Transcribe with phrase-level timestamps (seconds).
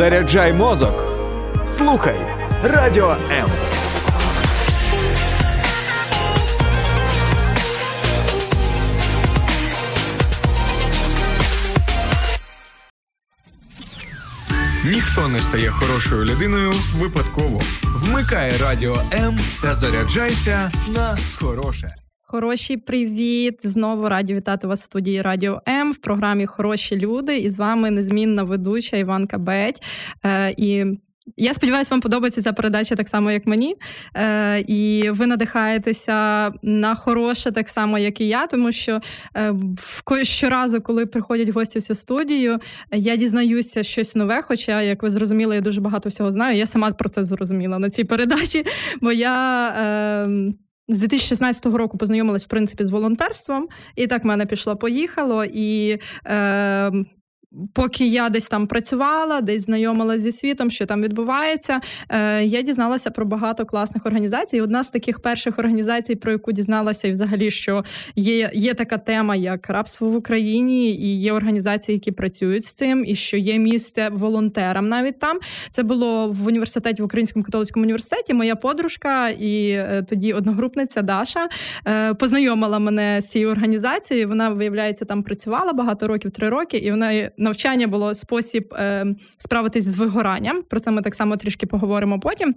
[0.00, 1.04] Заряджай мозок.
[1.66, 2.18] Слухай
[2.62, 3.50] радіо М.
[14.84, 17.60] Ніхто не стає хорошою людиною випадково.
[17.82, 21.99] Вмикай радіо М та заряджайся на хороше.
[22.30, 23.60] Хороші привіт!
[23.62, 27.38] Знову раді вітати вас в студії Радіо М в програмі Хороші люди.
[27.38, 29.82] І з вами незмінна ведуча Іванка Беть.
[30.24, 30.84] Е, І
[31.36, 33.76] я сподіваюся, вам подобається ця передача так само, як мені.
[34.16, 39.00] Е, І ви надихаєтеся на хороше, так само, як і я, тому що
[39.36, 39.54] е,
[40.22, 42.58] щоразу, коли приходять гості в цю студію,
[42.92, 44.42] я дізнаюся щось нове.
[44.42, 46.56] Хоча, як ви зрозуміли, я дуже багато всього знаю.
[46.56, 48.64] Я сама про це зрозуміла на цій передачі,
[49.00, 49.68] бо я.
[49.68, 50.52] Е,
[50.90, 55.44] з 2016 року познайомилась в принципі з волонтерством, і так в мене пішло, поїхало.
[55.44, 56.92] І е,
[57.72, 63.10] Поки я десь там працювала, десь знайомилася зі світом, що там відбувається, е, я дізналася
[63.10, 64.60] про багато класних організацій.
[64.60, 67.84] Одна з таких перших організацій, про яку дізналася, і взагалі, що
[68.16, 73.04] є є така тема, як рабство в Україні, і є організації, які працюють з цим,
[73.06, 75.38] і що є місце волонтерам навіть там.
[75.70, 78.34] Це було в університеті в Українському католицькому університеті.
[78.34, 81.48] Моя подружка і е, тоді одногрупниця Даша
[81.86, 84.28] е, познайомила мене з цією організацією.
[84.28, 89.06] Вона виявляється там працювала багато років, три роки, і вона навчання було спосіб е,
[89.38, 90.62] справитись з вигоранням.
[90.62, 92.54] Про це ми так само трішки поговоримо потім.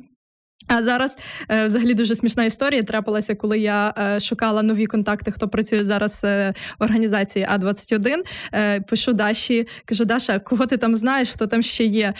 [0.67, 1.17] А зараз
[1.49, 6.21] е, взагалі дуже смішна історія трапилася, коли я е, шукала нові контакти, хто працює зараз
[6.23, 11.47] е, в організації А 21 е, Пишу Даші, кажу, Даша, кого ти там знаєш, хто
[11.47, 12.13] там ще є?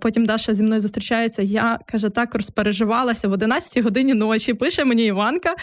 [0.00, 1.42] Потім Даша зі мною зустрічається.
[1.42, 4.54] Я каже, так розпереживалася в 11 годині ночі.
[4.54, 5.54] Пише мені Іванка.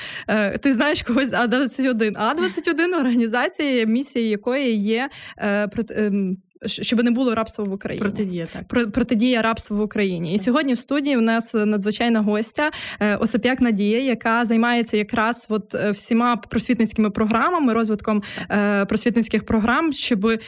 [0.62, 7.36] Ти знаєш когось А 21 А 21 організація, місія якої є ем, щоб не було
[7.36, 8.02] рабства в Україні.
[8.02, 8.68] Протидія так.
[8.68, 10.34] Про, протидія рабства в Україні.
[10.34, 15.76] І сьогодні в студії в нас надзвичайна гостя е, Осип'як Надія, яка займається якраз от
[15.76, 20.40] е, всіма просвітницькими програмами, розвитком е, просвітницьких програм, щоб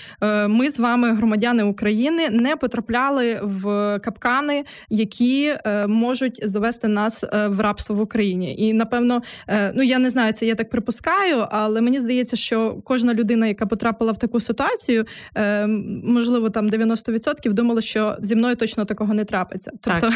[0.47, 3.63] ми з вами, громадяни України, не потрапляли в
[4.03, 5.56] капкани, які
[5.88, 8.56] можуть завести нас в рабство в Україні.
[8.57, 9.22] І напевно,
[9.73, 13.66] ну я не знаю, це я так припускаю, але мені здається, що кожна людина, яка
[13.66, 15.06] потрапила в таку ситуацію,
[16.03, 19.71] можливо, там 90% думали, що зі мною точно такого не трапиться.
[19.81, 20.13] Тобто так,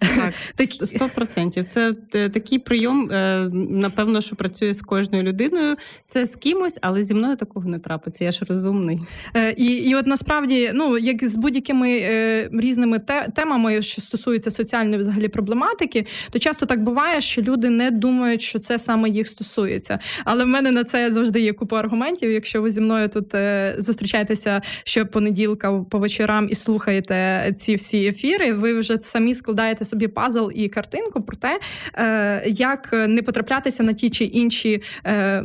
[0.00, 1.14] так.
[1.14, 1.64] процентів.
[1.70, 1.92] Це
[2.28, 5.76] такий прийом, е, напевно, що працює з кожною людиною.
[6.06, 8.24] Це з кимось, але зі мною такого не трапиться.
[8.24, 9.00] Я ж розумний.
[9.36, 13.00] Е, і і от насправді, ну як з будь-якими е, різними
[13.34, 18.58] темами, що стосуються соціальної взагалі проблематики, то часто так буває, що люди не думають, що
[18.58, 19.98] це саме їх стосується.
[20.24, 22.30] Але в мене на це завжди є купа аргументів.
[22.30, 23.34] Якщо ви зі мною тут
[23.78, 30.08] зустрічаєтеся, що понеділка по вечорам і слухаєте ці всі ефіри, ви вже самі складаєте собі
[30.08, 31.60] пазл і картинку про те,
[31.94, 35.42] е, як не потраплятися на ті чи інші е,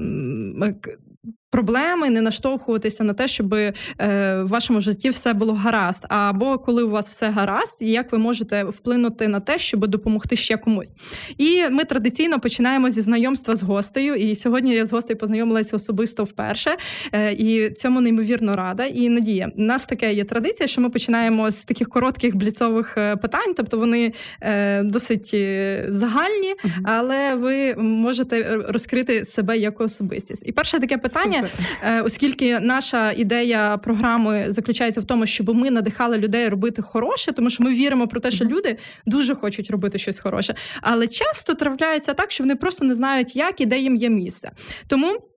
[1.53, 6.06] проблеми, не наштовхуватися на те, щоб е, в вашому житті все було гаразд.
[6.09, 10.36] Або коли у вас все гаразд, і як ви можете вплинути на те, щоб допомогти
[10.36, 10.94] ще комусь.
[11.38, 14.16] І ми традиційно починаємо зі знайомства з гостею.
[14.16, 16.78] І сьогодні я з гостею познайомилася особисто вперше.
[17.12, 18.86] Е, і цьому неймовірно рада.
[18.86, 19.52] І надія.
[19.58, 23.78] У нас таке є традиція, що ми починаємо з таких коротких бліцових е, питань, тобто
[23.78, 26.53] вони е, досить е, загальні,
[26.84, 30.44] але ви можете розкрити себе як особистість.
[30.46, 31.43] І перше таке питання.
[31.84, 37.50] Е, оскільки наша ідея програми заключається в тому, щоб ми надихали людей робити хороше, тому
[37.50, 42.14] що ми віримо про те, що люди дуже хочуть робити щось хороше, але часто трапляється
[42.14, 44.52] так, що вони просто не знають, як і де їм є місце.
[44.88, 45.32] Тому.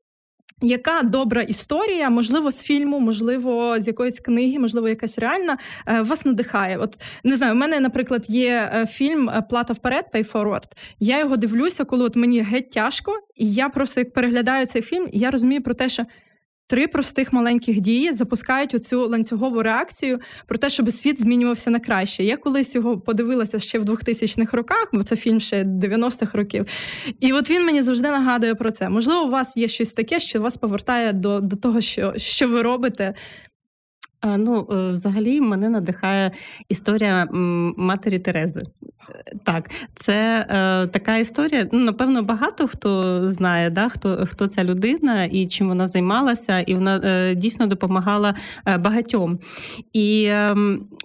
[0.63, 6.25] Яка добра історія, можливо, з фільму, можливо, з якоїсь книги, можливо, якась реальна е, вас
[6.25, 6.79] надихає?
[6.79, 10.73] От не знаю, у мене, наприклад, є е, фільм Плата вперед, Pay Forward.
[11.01, 15.09] Я його дивлюся, коли от мені геть тяжко, і я просто як переглядаю цей фільм,
[15.13, 16.05] я розумію про те, що
[16.69, 22.25] Три простих маленьких дії запускають оцю ланцюгову реакцію про те, щоб світ змінювався на краще.
[22.25, 26.67] Я колись його подивилася ще в 2000-х роках, бо це фільм ще 90-х років.
[27.21, 28.89] І от він мені завжди нагадує про це.
[28.89, 32.63] Можливо, у вас є щось таке, що вас повертає до до того, що, що ви
[32.63, 33.15] робите.
[34.25, 36.31] Ну, е, взагалі, мене надихає
[36.69, 37.29] історія
[37.77, 38.61] матері Терези.
[39.45, 41.69] Так, це е, така історія.
[41.73, 46.75] Ну, напевно, багато хто знає, да, хто хто ця людина і чим вона займалася, і
[46.75, 48.35] вона е, дійсно допомагала
[48.67, 49.39] е, багатьом.
[49.93, 50.55] І е,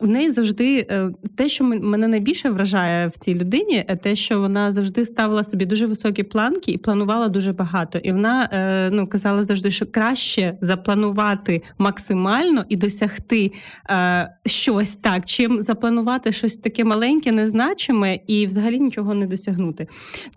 [0.02, 4.40] в неї завжди е, те, що мене найбільше вражає в цій людині, е, те, що
[4.40, 7.98] вона завжди ставила собі дуже високі планки і планувала дуже багато.
[7.98, 8.50] І вона
[8.94, 13.52] ну, казала завжди, що краще запланувати максимально і досягти досягти
[13.90, 19.88] е, щось так, чим запланувати щось таке маленьке, незначиме і взагалі нічого не досягнути.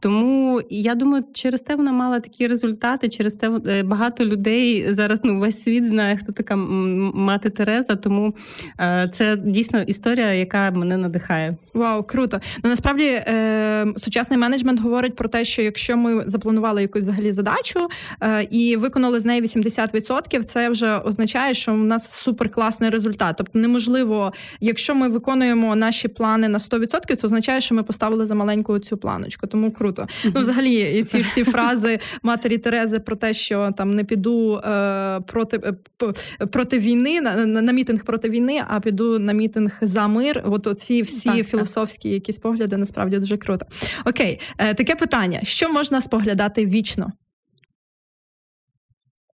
[0.01, 5.21] Тому я думаю, через те вона мала такі результати, через те е, багато людей зараз
[5.25, 7.97] ну весь світ знає, хто така мати Тереза.
[7.97, 8.35] Тому
[8.81, 11.57] е, це дійсно історія, яка мене надихає.
[11.75, 12.41] Вау, круто.
[12.65, 17.89] Ну насправді е, сучасний менеджмент говорить про те, що якщо ми запланували якусь взагалі задачу
[18.21, 23.35] е, і виконали з неї 80%, це вже означає, що у нас суперкласний результат.
[23.39, 28.35] Тобто неможливо, якщо ми виконуємо наші плани на 100%, це означає, що ми поставили за
[28.35, 29.47] маленьку цю планочку.
[29.47, 30.07] Тому круто.
[30.25, 35.21] Ну, взагалі, і ці всі фрази матері Терези про те, що там не піду е,
[35.21, 40.09] проти е, проти війни на, на на, мітинг проти війни, а піду на мітинг за
[40.09, 40.43] мир.
[40.47, 43.67] От оці всі так, філософські якісь погляди насправді дуже круто.
[44.05, 47.13] Окей, е, таке питання: що можна споглядати вічно?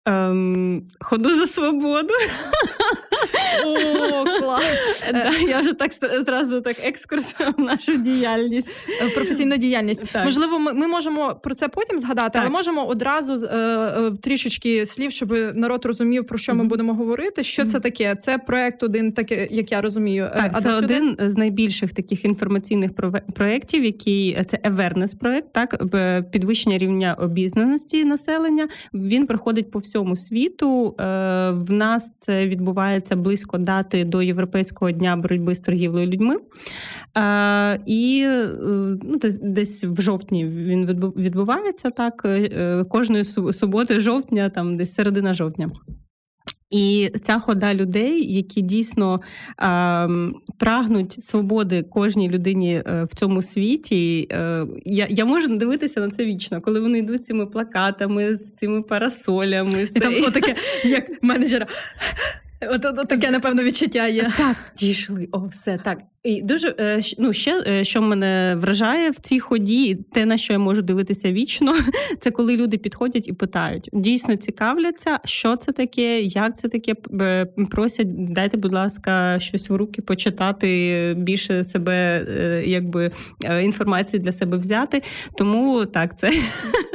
[0.04, 2.14] Ем, Ходу за свободу.
[3.64, 5.04] О, клас!
[5.12, 5.92] Да, Я вже так
[6.26, 8.82] зразу так екскурс в нашу діяльність.
[9.02, 10.04] Е, професійну діяльність.
[10.12, 10.24] Так.
[10.24, 12.42] Можливо, ми ми можемо про це потім згадати, так.
[12.42, 16.68] але можемо одразу е, е, трішечки слів, щоб народ розумів, про що ми mm-hmm.
[16.68, 17.42] будемо говорити.
[17.42, 17.66] Що mm-hmm.
[17.66, 18.16] це таке?
[18.22, 20.24] Це проект один, таке, як я розумію.
[20.24, 22.90] Е, так, а це один з найбільших таких інформаційних
[23.34, 25.82] проєктів, який це awareness проект, так
[26.30, 28.68] підвищення рівня обізнаності населення.
[28.94, 30.94] Він проходить по всьому світу.
[31.00, 31.04] Е,
[31.50, 36.36] в нас це відбувається близько дати до європейського дня боротьби з торгівлею людьми.
[37.16, 38.48] Е, і е,
[39.04, 40.86] ну, десь в жовтні він
[41.16, 42.22] відбувається так.
[42.24, 45.70] Е, кожної суботи, жовтня, там десь середина жовтня.
[46.70, 50.08] І ця хода людей, які дійсно е,
[50.58, 54.28] прагнуть свободи кожній людині в цьому світі.
[54.30, 58.52] Е, я я можу дивитися на це вічно, коли вони йдуть з цими плакатами, з
[58.52, 59.88] цими парасолями.
[59.94, 61.66] І там таке, як менеджера.
[62.60, 64.30] От, от, от таке, напевно, відчуття є.
[64.36, 65.28] Так, дійшли.
[65.32, 65.98] О, все так.
[66.26, 70.52] І дуже е, ну, ще е, що мене вражає в цій ході, те на що
[70.52, 71.74] я можу дивитися вічно,
[72.20, 76.94] це коли люди підходять і питають, дійсно цікавляться, що це таке, як це таке.
[77.70, 83.10] Просять, дайте, будь ласка, щось в руки почитати, більше себе, е, якби
[83.62, 85.02] інформації для себе взяти.
[85.38, 86.30] Тому так, це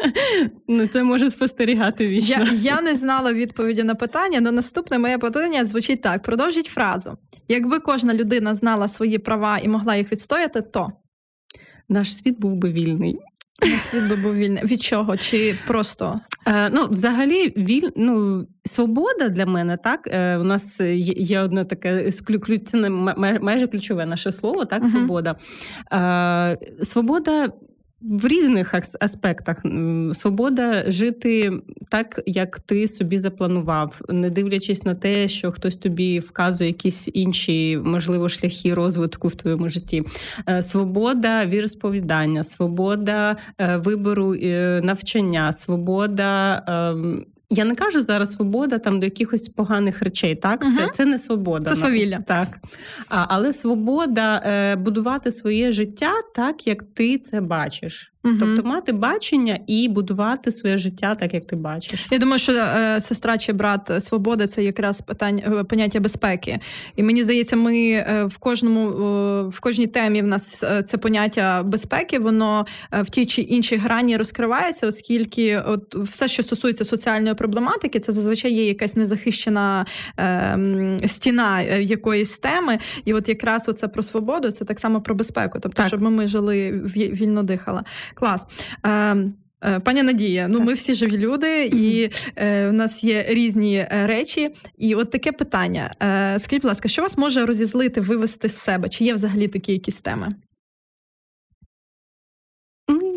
[0.68, 2.48] ну, це може спостерігати вічно.
[2.52, 7.18] Я, я не знала відповіді на питання, але наступне моє питання звучить так: продовжіть фразу.
[7.48, 10.92] Якби кожна людина знала свої права і могла їх відстояти, то
[11.90, 13.20] наш світ був би вільний.
[13.62, 14.66] Наш світ би був вільний.
[14.66, 15.18] Від чого?
[15.18, 16.20] Чи просто?
[16.48, 17.90] Е, ну, взагалі, віль...
[17.96, 20.08] ну, свобода для мене, так.
[20.08, 22.12] Е, у нас є, одне таке
[22.66, 22.90] це
[23.42, 25.36] майже ключове наше слово, так, свобода.
[25.94, 27.50] Е, свобода
[28.02, 29.58] в різних аспектах
[30.14, 31.52] свобода жити
[31.90, 37.80] так, як ти собі запланував, не дивлячись на те, що хтось тобі вказує якісь інші,
[37.84, 40.04] можливо, шляхи розвитку в твоєму житті.
[40.50, 48.80] Е, свобода віросповідання, свобода е, вибору е, навчання, свобода ем, я не кажу зараз свобода
[48.80, 50.36] там до якихось поганих речей.
[50.36, 50.72] Так, угу.
[50.72, 51.70] це це не свобода.
[51.70, 52.20] Це свавілля.
[52.28, 52.60] Так.
[53.10, 58.14] А, Але свобода е, будувати своє життя так, як ти це бачиш.
[58.24, 58.36] Угу.
[58.40, 62.08] Тобто мати бачення і будувати своє життя так, як ти бачиш.
[62.12, 66.60] Я думаю, що е, сестра чи брат е, свободи це якраз питання е, поняття безпеки.
[66.96, 70.98] І мені здається, ми е, в кожному е, в кожній темі в нас е, це
[70.98, 77.36] поняття безпеки, воно в тій чи іншій грані розкривається, оскільки от все, що стосується соціальної
[77.36, 79.86] проблематики, це зазвичай є якась незахищена
[80.18, 82.80] ем, стіна якоїсь теми.
[83.06, 85.60] І от якраз оце про свободу, це так само про безпеку.
[85.62, 85.88] Тобто, так.
[85.88, 87.84] щоб ми жили вільно дихали.
[88.14, 88.48] Клас.
[89.64, 90.68] Е, Пані Надія, ну так.
[90.68, 94.50] ми всі живі люди, і е, в нас є різні е, речі.
[94.78, 98.90] І от таке питання: Е, скажіть, будь ласка, що вас може розізлити, вивести з себе?
[98.90, 100.30] Чи є взагалі такі якісь теми?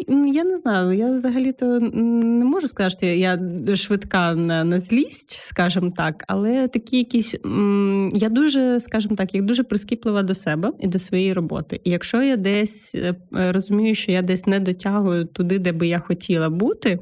[0.08, 3.38] Я не знаю, я взагалі-то не можу сказати, що я
[3.76, 7.34] швидка на на злість, скажімо так, але такі якісь
[8.14, 11.80] я дуже, скажімо так, я дуже прискіплива до себе і до своєї роботи.
[11.84, 15.98] І якщо я десь е, розумію, що я десь не дотягую туди, де би я
[15.98, 16.98] хотіла бути,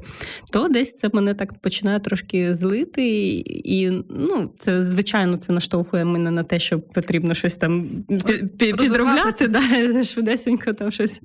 [0.51, 3.03] то десь це мене так починає трошки злити.
[3.45, 7.87] І ну, це звичайно це наштовхує мене на те, що потрібно щось там
[8.57, 11.21] підробляти, да, швидесенько там щось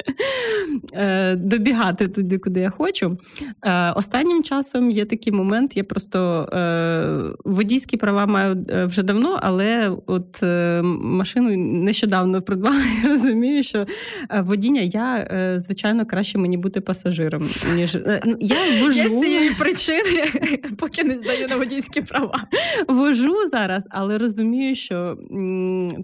[0.93, 3.19] е, добігати добігати туди, куди я хочу.
[3.65, 9.39] Е, Останнім часом є такий момент, я просто е, водійські права маю е, вже давно,
[9.43, 13.87] але от е, машину нещодавно придбала і розумію, що
[14.31, 18.99] е, водіння я, е, звичайно, краще мені бути пасажиром, ніж ну, я вожу.
[18.99, 20.31] Я з цієї причини,
[20.79, 22.45] поки не здаю на водійські права.
[22.89, 25.19] Вожу зараз, але розумію, що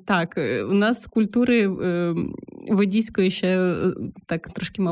[0.07, 0.39] так,
[0.71, 1.71] у нас культури
[2.69, 3.75] водійської ще
[4.27, 4.83] так трошки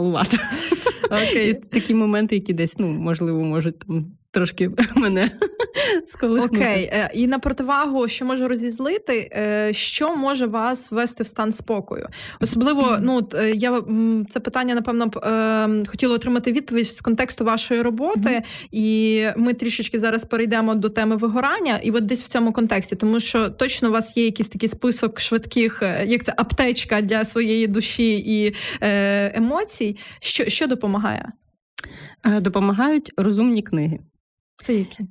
[1.13, 1.41] малувати.
[1.41, 1.55] Окей.
[1.55, 5.31] Такі моменти, які десь ну можливо можуть там трошки мене
[6.07, 6.57] сколихнути.
[6.57, 11.53] Окей, е, і на противагу, що може розізлити, е, що може вас ввести в стан
[11.53, 12.09] спокою?
[12.41, 13.83] Особливо, ну е, я
[14.31, 15.11] це питання, напевно,
[15.87, 21.81] хотіла отримати відповідь з контексту вашої роботи, і ми трішечки зараз перейдемо до теми вигорання,
[21.83, 25.21] і от десь в цьому контексті, тому що точно у вас є якийсь такий список
[25.21, 28.55] швидких, як це аптечка для своєї душі і
[29.35, 29.97] емоцій.
[30.21, 31.33] Що, Що допомагає?
[32.41, 33.99] Допомагають розумні книги.
[34.57, 35.05] Це які?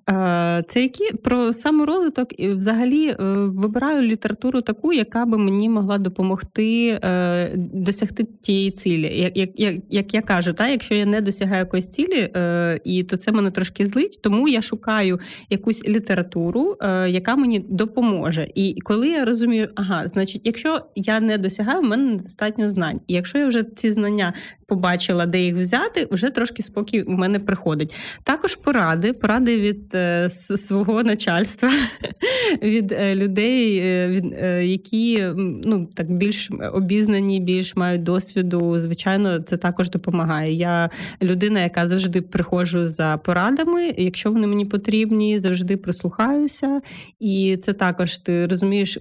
[0.67, 6.99] Це які про саморозвиток і взагалі е, вибираю літературу таку, яка би мені могла допомогти
[7.03, 9.17] е, досягти тієї цілі.
[9.17, 13.03] Як як, як, як я кажу, та якщо я не досягаю якоїсь цілі, е, і
[13.03, 15.19] то це мене трошки злить, тому я шукаю
[15.49, 18.47] якусь літературу, яка мені допоможе.
[18.55, 22.99] І коли я розумію, ага, значить, якщо я не досягаю, в мене недостатньо знань.
[23.07, 24.33] І якщо я вже ці знання
[24.71, 27.95] побачила, де їх взяти, вже трошки спокій у мене приходить.
[28.23, 31.71] Також поради, поради від е, свого начальства,
[32.63, 34.25] від е, людей, е, від,
[34.69, 35.23] які
[35.63, 38.79] ну так більш обізнані, більш мають досвіду.
[38.79, 40.53] Звичайно, це також допомагає.
[40.53, 40.89] Я
[41.21, 43.93] людина, яка завжди приходжу за порадами.
[43.97, 46.81] Якщо вони мені потрібні, завжди прислухаюся.
[47.19, 48.97] І це також ти розумієш,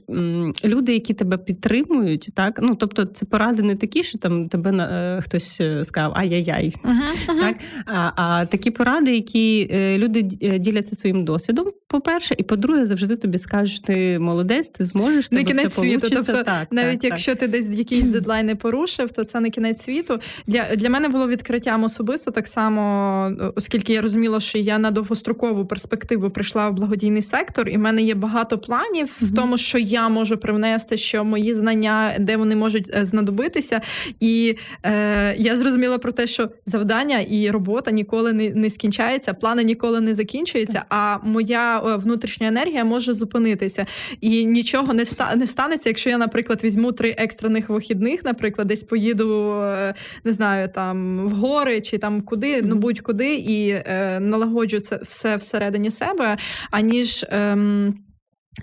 [0.65, 5.61] люди, які тебе підтримують, так ну тобто, це поради не такі, що там тебе хтось.
[5.83, 6.75] Сказав ай-яй-яй.
[6.85, 6.93] Uh-huh,
[7.29, 7.41] uh-huh.
[7.41, 7.57] Так?
[7.87, 13.17] А а такі поради, які е, люди е, діляться своїм досвідом, по-перше, і по-друге, завжди
[13.17, 16.09] тобі скажуть, ти молодець, ти зможеш не кінець все світу.
[16.13, 20.21] Тобто, так, навіть так, якщо ти десь якісь дедлайни порушив, то це не кінець світу.
[20.47, 25.67] Для для мене було відкриттям особисто так само, оскільки я розуміла, що я на довгострокову
[25.67, 29.27] перспективу прийшла в благодійний сектор, і в мене є багато планів uh-huh.
[29.27, 33.81] в тому, що я можу привнести, що мої знання, де вони можуть знадобитися.
[34.21, 39.65] І е, я зрозуміла про те, що завдання і робота ніколи не не скінчається, плани
[39.65, 40.85] ніколи не закінчуються.
[40.89, 43.87] А моя е, внутрішня енергія може зупинитися,
[44.21, 48.83] і нічого не ста не станеться, якщо я, наприклад, візьму три екстрених вихідних, наприклад, десь
[48.83, 54.81] поїду, е, не знаю, там в гори чи там куди, ну будь-куди, і е, налагоджу
[54.81, 56.37] це все всередині себе,
[56.71, 57.27] аніж.
[57.29, 57.95] Ем,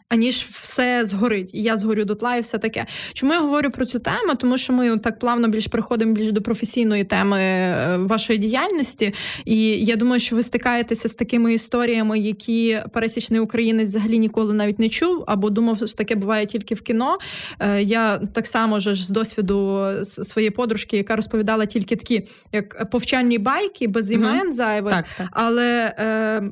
[0.10, 2.86] Аніж все згорить, і я згорю дотла, і все таке.
[3.13, 4.36] Чому я говорю про цю тему?
[4.39, 9.13] Тому що ми так плавно більш приходимо більш до професійної теми е, вашої діяльності.
[9.46, 14.79] І я думаю, що ви стикаєтеся з такими історіями, які пересічний українець взагалі ніколи навіть
[14.79, 17.17] не чув, або думав, що таке буває тільки в кіно.
[17.60, 23.38] Е, я так само ж з досвіду своєї подружки, яка розповідала тільки такі, як повчальні
[23.38, 24.53] байки без імен угу.
[24.53, 25.27] зайвих, так, так.
[25.32, 25.96] але.
[26.00, 26.51] Е,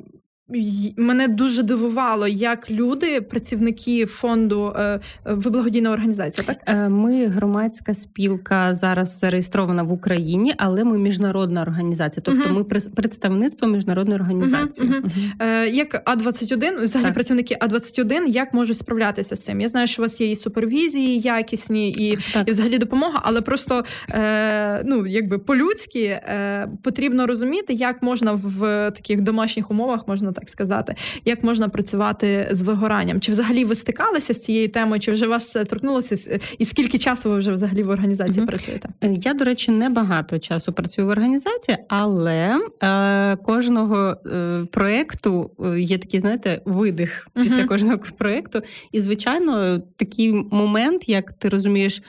[0.98, 6.48] Мене дуже дивувало, як люди, працівники фонду е, е, ви благодійна організація.
[6.48, 12.54] Так е, ми громадська спілка зараз зареєстрована в Україні, але ми міжнародна організація, тобто uh-huh.
[12.54, 14.90] ми представництво міжнародної організації.
[14.90, 15.04] Uh-huh.
[15.40, 15.66] Uh-huh.
[15.66, 17.14] Як А 21 взагалі так.
[17.14, 19.62] працівники А 21 як можуть справлятися з цим?
[19.62, 23.84] Я знаю, що у вас є і супервізії, якісні, і і взагалі допомога, але просто
[24.10, 30.50] е, ну якби по-людськи е, потрібно розуміти, як можна в таких домашніх умовах можна так
[30.50, 33.22] сказати, як можна працювати з вигоранням?
[33.22, 35.02] Чи взагалі ви стикалися з цією темою?
[35.02, 36.40] Чи вже вас торкнулося?
[36.58, 38.48] І скільки часу ви вже взагалі в організації угу.
[38.48, 38.90] працюєте?
[39.02, 45.80] Я, до речі, не багато часу працюю в організації, але е, кожного е, проєкту е,
[45.80, 47.68] є такий, знаєте, видих після угу.
[47.68, 48.62] кожного проєкту.
[48.92, 52.04] І, звичайно, такий момент, як ти розумієш,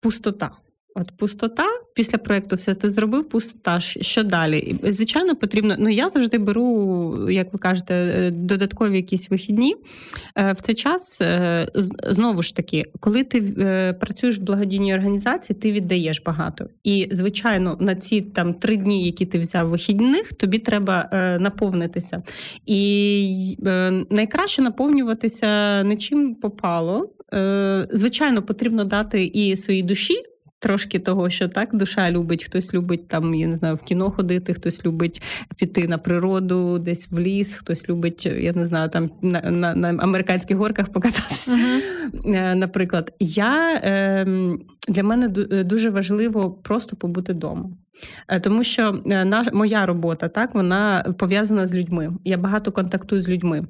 [0.00, 0.50] пустота.
[1.00, 3.80] От пустота після проєкту все ти зробив, пустота.
[3.80, 4.58] Що далі?
[4.58, 5.76] І, Звичайно, потрібно.
[5.78, 9.76] Ну я завжди беру, як ви кажете, е, додаткові якісь вихідні.
[10.36, 11.68] Е, в цей час е,
[12.04, 13.42] знову ж таки, коли ти
[14.00, 16.68] працюєш в благодійній організації, ти віддаєш багато.
[16.84, 21.08] І, звичайно, на ці там три дні, які ти взяв вихідних, тобі треба
[21.40, 22.22] наповнитися.
[22.66, 23.56] І
[24.10, 27.10] найкраще наповнюватися не чим попало.
[27.90, 30.22] Звичайно, потрібно дати і своїй душі
[30.58, 34.54] трошки того, що так душа любить, хтось любить там, я не знаю, в кіно ходити,
[34.54, 35.22] хтось любить
[35.56, 39.88] піти на природу, десь в ліс, хтось любить, я не знаю, там на на, на
[39.88, 41.50] американських горках покататися.
[41.50, 42.54] Uh-huh.
[42.54, 45.28] Наприклад, я ем, для мене
[45.64, 47.70] дуже важливо просто побути вдома.
[48.28, 52.12] Е, тому що е, моя робота так вона пов'язана з людьми.
[52.24, 53.66] Я багато контактую з людьми.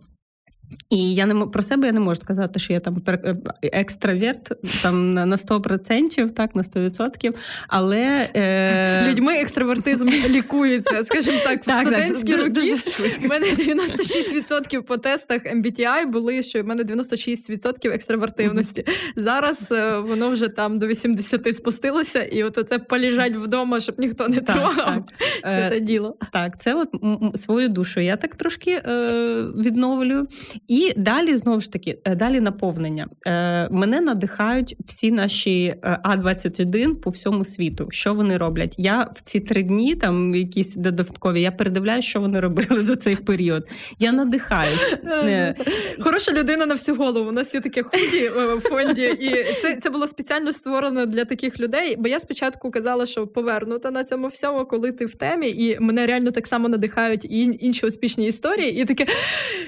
[0.91, 5.15] І я не про себе я не можу сказати, що я там е, екстраверт там
[5.15, 7.35] на 100%, так, на 100%,
[7.69, 9.11] але е...
[9.11, 12.77] людьми екстравертизм лікується, скажімо так, в так, студентські так, роки дуже
[13.21, 18.87] в мене 96% по тестах MBTI були, що в мене 96% екстравертивності.
[19.17, 24.29] Зараз е, воно вже там до 80 спустилося, і от оце поліжать вдома, щоб ніхто
[24.29, 25.05] не трогав.
[25.43, 26.17] Це те діло.
[26.33, 26.89] Так, це от
[27.35, 28.01] свою душу.
[28.01, 29.09] Я так трошки е,
[29.57, 30.27] відновлю.
[30.69, 33.09] І далі знову ж таки, е, далі наповнення.
[33.27, 37.89] Е, Мене надихають всі наші е, А-21 по всьому світу.
[37.91, 38.75] Що вони роблять?
[38.79, 43.17] Я в ці три дні, там якісь додаткові, я передивляю, що вони робили за цей
[43.17, 43.69] період.
[43.99, 44.71] Я надихаю.
[45.27, 45.55] Е,
[46.01, 47.29] Хороша людина на всю голову.
[47.29, 51.61] У нас є таке худі в фонді, і це це було спеціально створено для таких
[51.61, 51.97] людей.
[51.99, 56.07] Бо я спочатку казала, що повернута на цьому всьому, коли ти в темі, і мене
[56.07, 58.83] реально так само надихають і інші успішні історії.
[58.83, 59.07] І таке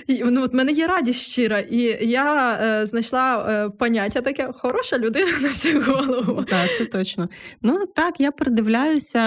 [0.08, 5.30] ну от мене є радість щира, і я е, знайшла е, поняття таке хороша людина
[5.42, 6.44] на всю голову.
[6.44, 7.28] Так, це точно.
[7.62, 9.18] Ну так, я передивляюся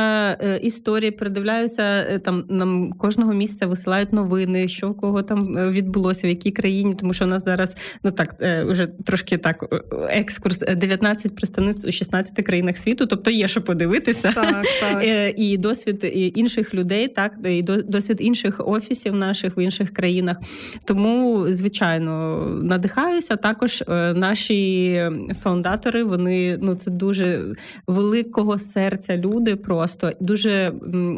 [0.42, 5.72] е, історії, передивляюся е, там нам кожного місця висилають новини, що в кого там е,
[5.72, 9.66] відбулося, в якій країні, тому що у нас зараз ну так вже трошки так
[10.10, 14.32] екскурс 19 представництв у 16 країнах світу, тобто є що подивитися.
[14.36, 15.04] Так, так.
[15.38, 20.38] І досвід інших людей, так і досвід інших офісів наших в інших країнах.
[20.86, 23.36] Тому звичайно надихаюся.
[23.36, 27.56] Також е, наші фаундатори, вони ну це дуже
[27.88, 29.56] великого серця люди.
[29.56, 30.72] Просто дуже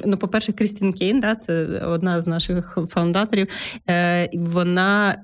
[0.05, 3.47] ну, по-перше, Крістін Кейн, да, це одна з наших фаундаторів.
[3.89, 5.15] Е, вона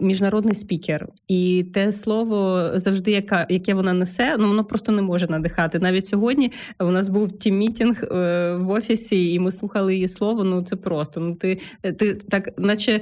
[0.00, 5.26] міжнародний спікер, і те слово завжди, яка яке вона несе, ну воно просто не може
[5.26, 5.78] надихати.
[5.78, 10.44] Навіть сьогодні у нас був тім мітінг е, в офісі, і ми слухали її слово.
[10.44, 13.00] Ну це просто ну ти ти так, наче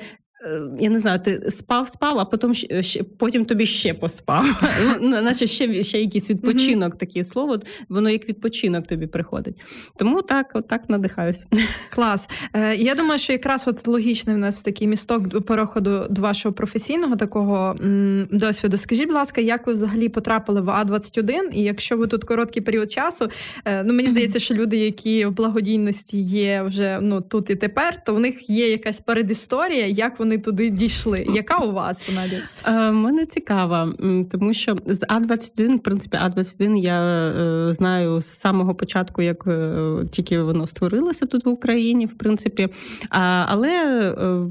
[0.79, 4.47] я не знаю, ти спав, спав, а потім ще, потім тобі ще поспав.
[5.01, 9.61] Ну, наче ще ще якийсь відпочинок, таке слово, воно як відпочинок тобі приходить.
[9.99, 11.47] Тому так, отак надихаюся.
[11.95, 12.29] Клас.
[12.53, 16.53] Е, Я думаю, що якраз от логічний в нас такий місток до переходу до вашого
[16.53, 18.79] професійного такого м, досвіду.
[18.79, 21.51] Скажіть, будь ласка, як ви взагалі потрапили в А21?
[21.53, 23.29] І якщо ви тут короткий період часу,
[23.65, 28.05] е, ну мені здається, що люди, які в благодійності є вже ну тут і тепер,
[28.05, 31.27] то в них є якась передісторія, як вони вони туди дійшли.
[31.29, 32.43] Яка у вас Наді?
[32.67, 33.93] Е, мене цікава,
[34.31, 39.75] тому що з А21, в принципі, А21 я е, знаю з самого початку, як е,
[40.11, 42.69] тільки воно створилося тут в Україні, в принципі.
[43.11, 44.47] А, Але е,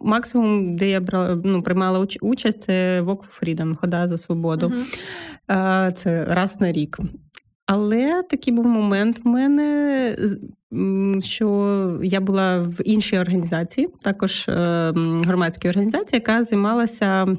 [0.00, 4.72] максимум, де я брала ну, приймала участь, це Walk for Freedom, хода за свободу.
[5.48, 6.98] uh Це раз на рік.
[7.72, 10.16] Але такий був момент в мене,
[11.22, 14.54] що я була в іншій організації, також е,
[15.24, 17.36] громадській організації, яка займалася.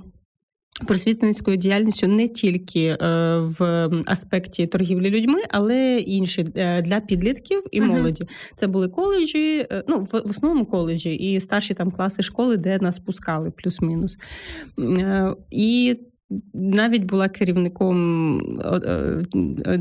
[0.88, 2.98] Просвітницькою діяльністю не тільки е,
[3.40, 8.24] в аспекті торгівлі людьми, але й інші е, для підлітків і молоді.
[8.24, 8.54] Uh-huh.
[8.56, 13.00] Це були коледжі, ну в, в основному коледжі і старші там класи школи, де нас
[13.00, 14.18] пускали, плюс-мінус.
[15.52, 15.98] І
[16.54, 18.40] навіть була керівником,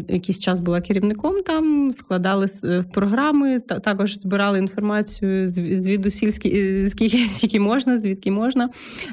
[0.08, 6.30] якийсь час була керівником там, складали е, програми, також збирали інформацію звідусіль,
[7.28, 8.70] скільки можна, звідки можна.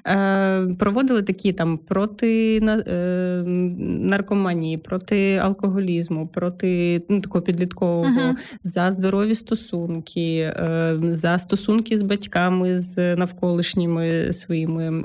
[0.07, 3.43] Е, проводили такі там проти е,
[3.87, 8.35] наркоманії, проти алкоголізму, проти ну, такого підліткового, uh-huh.
[8.63, 10.53] за здорові стосунки,
[11.01, 15.01] за стосунки з батьками, з навколишніми своїми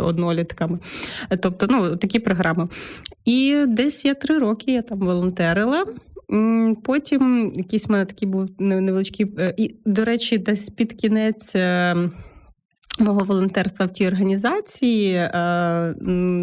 [0.00, 0.78] однолітками.
[1.40, 2.68] Тобто, ну, такі програми.
[3.24, 5.86] І десь я три роки я там волонтерила.
[6.82, 9.26] Потім якийсь в мене такий був невеличкий.
[9.38, 11.56] Е, і, до речі, десь під кінець.
[13.00, 15.94] Е, Мого волонтерства в тій організації е,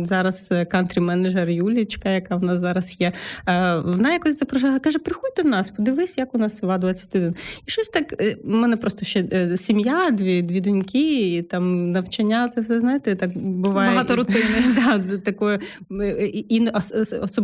[0.04, 3.12] зараз кантрі-менеджер Юлічка, яка в нас зараз є,
[3.48, 7.36] е, вона якось запрошувала, каже: приходь до нас, подивись, як у нас ва 21
[7.68, 8.14] І щось так.
[8.20, 12.48] У е, мене просто ще сім'я, дві дві доньки, і там навчання.
[12.48, 14.42] Це все знаєте, так буває багато рутини.
[14.76, 15.60] Да, такої,
[16.50, 16.70] і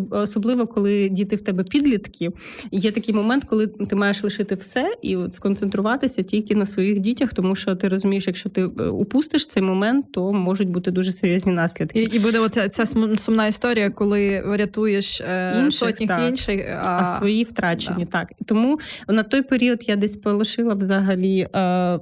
[0.10, 2.32] особливо, коли діти в тебе підлітки.
[2.72, 7.34] Є такий момент, коли ти маєш лишити все і от сконцентруватися тільки на своїх дітях,
[7.34, 12.00] тому що ти розумієш, якщо ти упустиш цей момент, то можуть бути дуже серйозні наслідки.
[12.00, 12.86] І і буде оця ця
[13.18, 16.30] сумна історія, коли врятуєш е, інших, сотніх так.
[16.30, 17.00] інших, а...
[17.02, 18.06] а свої втрачені.
[18.06, 18.12] Да.
[18.12, 22.00] Так тому на той період я десь полишила взагалі е,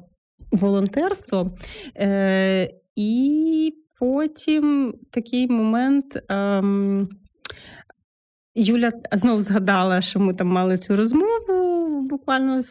[0.51, 1.57] волонтерство.
[1.97, 6.15] Е, І потім такий момент.
[6.31, 6.63] Е,
[8.55, 12.61] Юля знову згадала, що ми там мали цю розмову буквально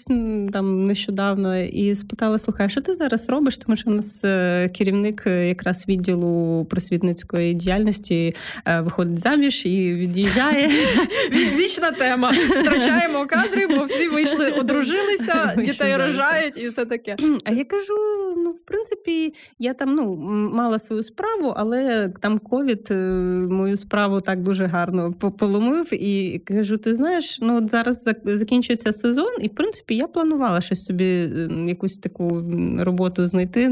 [0.53, 3.57] там нещодавно і спитала: слухай, що ти зараз робиш?
[3.57, 8.35] Тому що у нас е, керівник е, якраз відділу просвітницької діяльності
[8.66, 10.70] е, виходить заміж і від'їжджає.
[11.57, 12.33] Вічна тема.
[12.61, 17.16] Втрачаємо кадри, бо всі вийшли, одружилися, дітей рожають і все таке.
[17.44, 17.94] А я кажу:
[18.44, 20.16] ну, в принципі, я там ну,
[20.52, 22.90] мала свою справу, але там ковід
[23.50, 25.94] мою справу так дуже гарно поломив.
[25.94, 30.85] І кажу: ти знаєш, ну от зараз закінчується сезон, і в принципі я планувала щось
[30.85, 31.30] собі,
[31.66, 32.44] якусь таку
[32.78, 33.68] роботу знайти.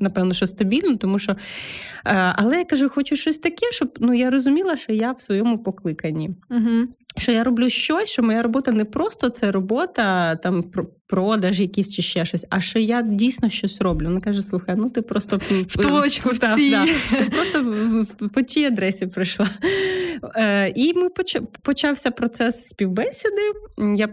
[0.00, 1.32] Напевно, що стабільно, тому що.
[1.32, 1.36] Е,
[2.36, 6.30] але я кажу, хочу щось таке, щоб ну я розуміла, що я в своєму покликанні.
[6.50, 6.88] Угу.
[7.18, 10.62] Що я роблю щось, що моя робота не просто це робота там
[11.06, 14.06] продаж якісь чи ще щось, а що я дійсно щось роблю.
[14.06, 16.70] Вона каже: слухай, ну ти просто в точку в цій.
[16.70, 17.74] Да, ти просто
[18.34, 19.46] по тій адресі прийшла.
[20.36, 21.08] Е, І ми
[21.62, 23.42] почався процес співбесіди.
[23.96, 24.08] Я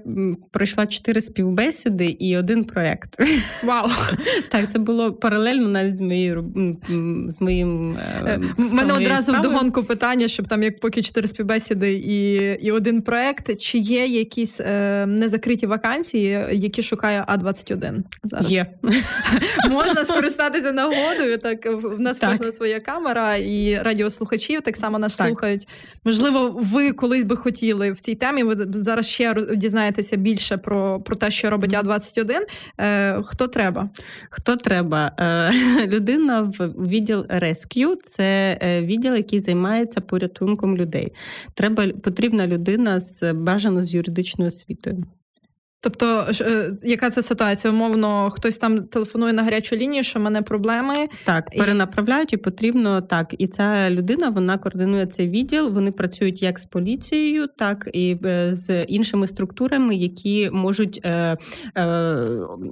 [0.52, 3.16] пройшла чотири співбесіди і один проєкт.
[3.64, 3.90] Вау!
[4.50, 6.54] Так, це було паралельно навіть з моєю
[7.30, 7.98] з моїм.
[8.26, 9.50] Е, У мене одразу справою.
[9.50, 12.34] вдогонку питання, щоб там як поки чотири співбесіди і
[12.66, 13.60] і один проєкт.
[13.60, 18.52] Чи є якісь е, незакриті вакансії, які шукає А21 зараз.
[18.52, 18.66] Є.
[19.70, 21.38] Можна скористатися нагодою.
[21.38, 22.30] Так в нас так.
[22.30, 25.28] можна своя камера і радіослухачів так само нас так.
[25.28, 25.68] слухають.
[26.04, 28.44] Можливо, ви колись би хотіли в цій темі.
[28.44, 32.40] Ви зараз ще дізнаєтеся більше про про те, що робить А21.
[32.80, 33.90] Е, Хто треба?
[34.30, 35.12] Хто треба?
[35.20, 41.14] Е, Людина в відділ Rescue– це е, відділ, який займається порятунком людей.
[41.54, 45.04] Треба потрібна людина з бажано з юридичною освітою.
[45.84, 47.74] Тобто, е, яка це ситуація?
[47.74, 50.94] Умовно, хтось там телефонує на гарячу лінію, що в мене проблеми.
[51.24, 53.36] Так, перенаправляють і потрібно так.
[53.38, 55.70] І ця людина вона координує цей відділ.
[55.70, 61.38] Вони працюють як з поліцією, так і е, з іншими структурами, які можуть е,
[61.78, 62.18] е,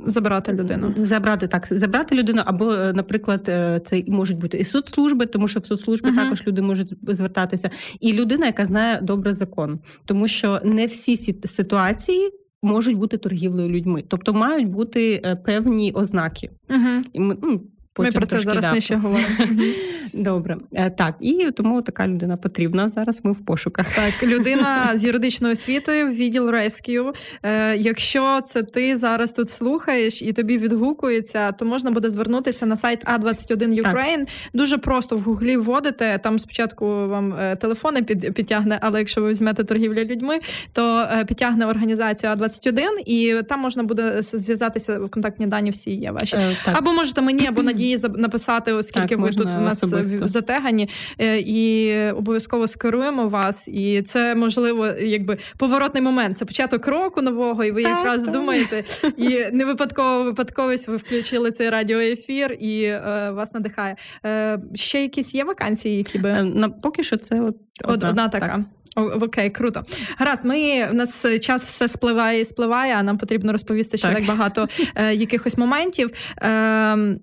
[0.05, 0.93] забрати людину.
[0.97, 3.43] Забрати так, забрати людину, або, е, наприклад,
[3.83, 7.69] це можуть бути і соцслужби, тому що в соцслужбі uh також люди можуть звертатися,
[7.99, 14.03] і людина, яка знає добре закон, тому що не всі ситуації можуть бути торгівлею людьми,
[14.07, 16.49] тобто мають бути е, певні ознаки.
[16.69, 17.03] Угу.
[17.13, 17.61] І ми, ну,
[18.05, 19.27] Потім ми про це зараз нижче говоримо.
[20.13, 22.89] Добре, е, так і тому така людина потрібна.
[22.89, 23.85] Зараз ми в пошуках.
[23.95, 27.13] Так, людина з юридичною освітою, відділ Rescue.
[27.43, 32.75] Е, Якщо це ти зараз тут слухаєш і тобі відгукується, то можна буде звернутися на
[32.75, 34.27] сайт А21 Ukraine.
[34.53, 36.19] Дуже просто в гуглі вводите.
[36.23, 40.39] Там спочатку вам е, телефони під, підтягне, але якщо ви візьмете торгівля людьми,
[40.73, 45.69] то підтягне організацію А21, і там можна буде зв'язатися контактні дані.
[45.69, 49.47] Всі є ваші е, або можете мені, або надії надії написати, оскільки так, ви тут
[49.47, 50.27] у нас особисто.
[50.27, 53.67] затегані, е, і обов'язково скеруємо вас.
[53.67, 56.37] І це можливо, якби поворотний момент.
[56.37, 58.33] Це початок року нового, і ви так, якраз так.
[58.33, 58.83] думаєте,
[59.17, 63.95] і не випадково випадковість ви включили цей радіоефір і е, вас надихає.
[64.25, 68.27] Е, Ще якісь є вакансії, які би е, на поки що це от одна, одна
[68.27, 68.65] така.
[68.95, 69.83] Окей, круто.
[70.17, 74.17] Гаразд, ми у нас час все спливає і спливає, а нам потрібно розповісти ще так,
[74.17, 76.11] так багато е, якихось моментів.
[76.41, 77.17] Е,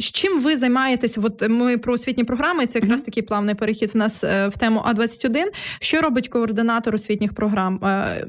[0.00, 1.18] з чим ви займаєтесь?
[1.22, 2.66] От ми про освітні програми.
[2.66, 5.48] Це якраз такий плавний перехід в нас е, в тему А 21
[5.80, 7.84] Що робить координатор освітніх програм?
[7.84, 8.26] Е,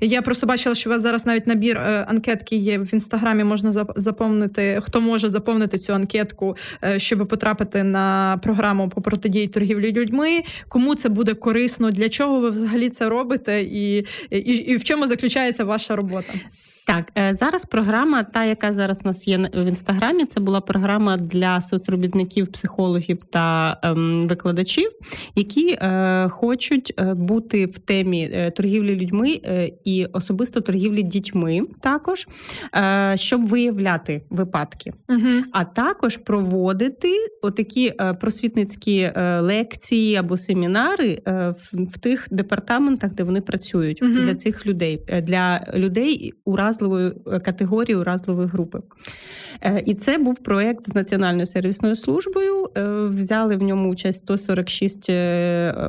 [0.00, 3.44] я просто бачила, що у вас зараз навіть набір е, анкетки є в інстаграмі.
[3.44, 6.56] Можна заповнити, хто може заповнити цю анкетку,
[6.96, 10.42] щоб потрапити на програму по протидії торгівлі людьми.
[10.68, 11.90] Кому це буде корисно?
[11.90, 13.62] Для чого ви взагалі це робите?
[13.62, 16.32] І, і, і в чому заключається ваша робота?
[16.86, 21.16] Так, е, зараз програма, та яка зараз у нас є в інстаграмі, це була програма
[21.16, 24.90] для соцробітників, психологів та ем, викладачів,
[25.34, 29.40] які е, хочуть е, бути в темі торгівлі людьми
[29.84, 32.26] і особисто торгівлі дітьми, також
[32.76, 35.44] е, щоб виявляти випадки, угу.
[35.52, 37.08] а також проводити
[37.42, 44.12] отакі просвітницькі лекції або семінари в, тих департаментах, де вони працюють угу.
[44.12, 48.80] для цих людей, для людей у разі уразливою категорією уразливої групи.
[49.84, 52.70] І це був проєкт з Національною сервісною службою.
[53.08, 55.10] Взяли в ньому участь 146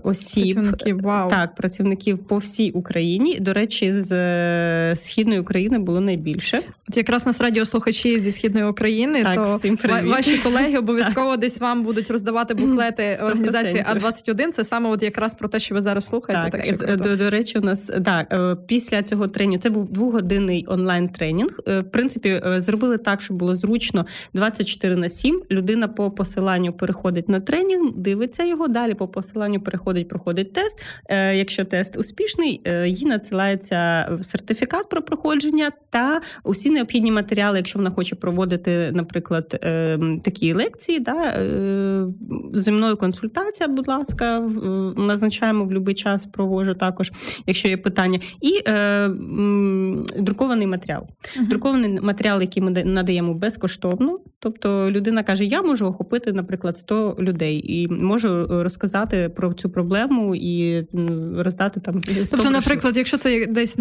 [0.03, 0.55] осіб.
[0.55, 1.29] Працівників, вау.
[1.29, 3.39] Так, працівників по всій Україні.
[3.39, 6.61] До речі, з східної України було найбільше.
[6.89, 11.83] От якраз нас радіослухачі зі східної України, так, то всім ваші колеги обов'язково десь вам
[11.83, 13.25] будуть роздавати буклети 100%.
[13.25, 16.57] організації А 21 Це саме от якраз про те, що ви зараз слухаєте.
[16.57, 19.91] Так, так що до, до речі, у нас так е, після цього тренінгу це був
[19.91, 21.59] двогодинний онлайн тренінг.
[21.67, 25.41] Е, в принципі, е, зробили так, щоб було зручно 24 на 7.
[25.51, 28.67] Людина по посиланню переходить на тренінг, дивиться його.
[28.67, 30.83] Далі по посиланню переходить, проходить тест.
[31.33, 38.15] Якщо тест успішний, їй надсилається сертифікат про проходження та усі необхідні матеріали, якщо вона хоче
[38.15, 39.49] проводити, наприклад,
[40.23, 41.33] такі лекції, да,
[42.53, 44.39] зі мною консультація, будь ласка,
[44.97, 47.11] назначаємо в будь-який час, провожу також,
[47.47, 48.73] якщо є питання, і е,
[49.05, 50.05] м,
[50.65, 51.03] друкований матеріал.
[51.03, 51.47] Uh-huh.
[51.47, 54.19] Друкований матеріал, який ми надаємо безкоштовно.
[54.39, 60.35] Тобто людина каже: Я можу охопити, наприклад, 100 людей і можу розказати про цю проблему
[60.35, 60.85] і
[61.37, 62.51] роздати там 100 Тобто, брошур.
[62.51, 63.77] наприклад, якщо це десь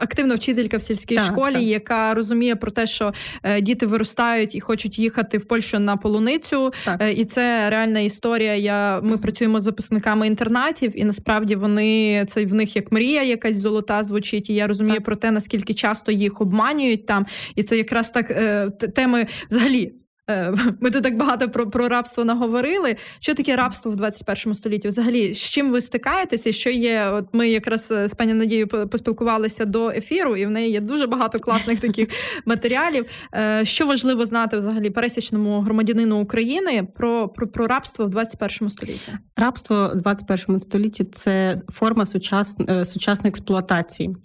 [0.00, 1.62] активна вчителька в сільській так, школі, так.
[1.62, 6.72] яка розуміє про те, що е, діти виростають і хочуть їхати в Польщу на полуницю,
[6.84, 7.02] так.
[7.02, 8.54] Е, і це реальна історія.
[8.56, 13.56] Я ми працюємо з випускниками інтернатів, і насправді вони це в них як мрія, якась
[13.56, 14.50] золота звучить.
[14.50, 15.04] І я розумію так.
[15.04, 19.94] про те, наскільки часто їх обманюють там, і це якраз так е, теми взагалі.
[20.30, 22.96] Е, ми тут так багато про про рабство наговорили.
[23.20, 24.88] Що таке рабство в 21 столітті?
[24.88, 26.52] Взагалі, з чим ви стикаєтеся?
[26.52, 27.06] Що є?
[27.06, 31.06] От ми якраз е, з пані Надією поспілкувалися до ефіру, і в неї є дуже
[31.06, 32.08] багато класних таких
[32.46, 33.06] матеріалів.
[33.34, 39.12] Е, що важливо знати взагалі пересічному громадянину України про про, про рабство в 21 столітті?
[39.36, 44.16] Рабство в 21 столітті це форма сучас, сучасної експлуатації.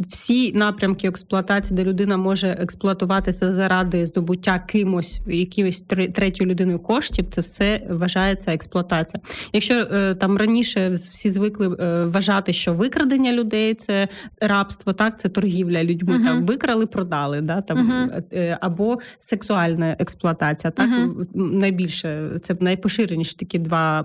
[0.00, 5.82] Всі напрямки експлуатації, де людина може експлуатуватися заради здобуття кимось якоюсь
[6.14, 9.22] третьою людиною коштів, це все вважається експлуатація.
[9.52, 14.08] Якщо е, там раніше всі звикли е, вважати, що викрадення людей це
[14.40, 16.12] рабство, так це торгівля людьми.
[16.12, 20.70] uh Там викрали, продали, да там uh або сексуальна експлуатація.
[20.70, 24.02] Так uh найбільше це найпоширеніші такі два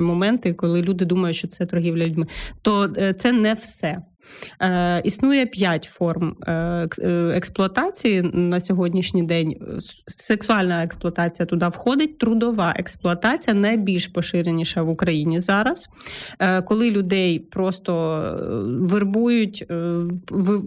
[0.00, 2.26] моменти, коли люди думають, що це торгівля людьми,
[2.62, 4.02] то це не все.
[4.62, 9.56] Е, Існує п'ять форм е, е, експлуатації на сьогоднішній день.
[10.06, 15.88] Сексуальна експлуатація туди входить, трудова експлуатація найбільш поширеніша в Україні зараз.
[16.38, 17.92] Е, Коли людей просто
[18.80, 19.66] вербують,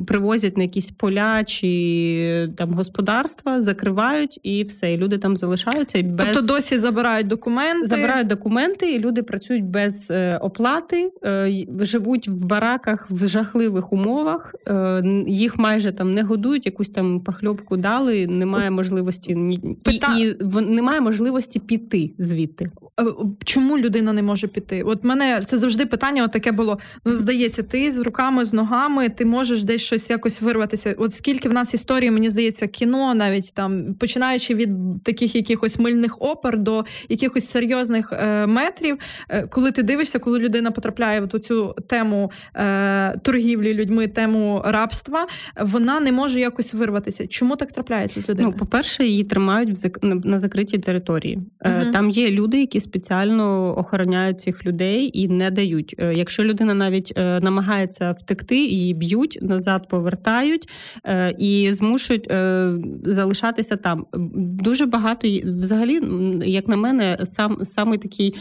[0.08, 4.94] привозять на якісь поля чи там господарства, закривають і все.
[4.94, 6.02] І люди там залишаються.
[6.04, 6.26] без...
[6.26, 7.88] Тобто досі забирають документи.
[7.88, 11.12] Забирають документи, і люди працюють без оплати,
[11.80, 14.56] живуть в бараках в жах жахливих умовах.
[14.68, 18.28] Е, їх майже там не годують, якусь там пахльопку дали.
[18.28, 19.38] Немає можливості
[19.84, 20.16] Пита...
[20.18, 22.72] і, і немає можливості піти звідти.
[23.00, 23.06] Е,
[23.44, 24.84] чому людина не може піти?
[24.84, 26.24] От мене це завжди питання.
[26.24, 26.80] От таке було.
[27.06, 30.96] Ну здається, ти з руками, з ногами, ти можеш десь щось якось вирватися.
[30.98, 34.70] От скільки в нас історії, мені здається, кіно, навіть там починаючи від
[35.04, 38.98] таких якихось мильних опер до якихось серйозних е, метрів,
[39.30, 45.28] е, коли ти дивишся, коли людина потрапляє в цю тему е, торгівлі людьми, тему рабства,
[45.62, 47.28] вона не може якось вирватися.
[47.28, 48.54] Чому так трапляється з людиною?
[48.54, 50.04] Ну, по перше, її тримають в зак...
[50.04, 51.36] на закритій території.
[51.65, 51.91] Угу.
[51.93, 55.95] Там є люди, які спеціально охороняють цих людей і не дають.
[55.98, 60.69] Е, якщо людина навіть е, намагається втекти, її б'ють назад, повертають
[61.38, 62.28] і змушують
[63.04, 64.06] залишатися там.
[64.63, 66.02] Дуже багато взагалі,
[66.45, 68.36] як на мене, сам самий такий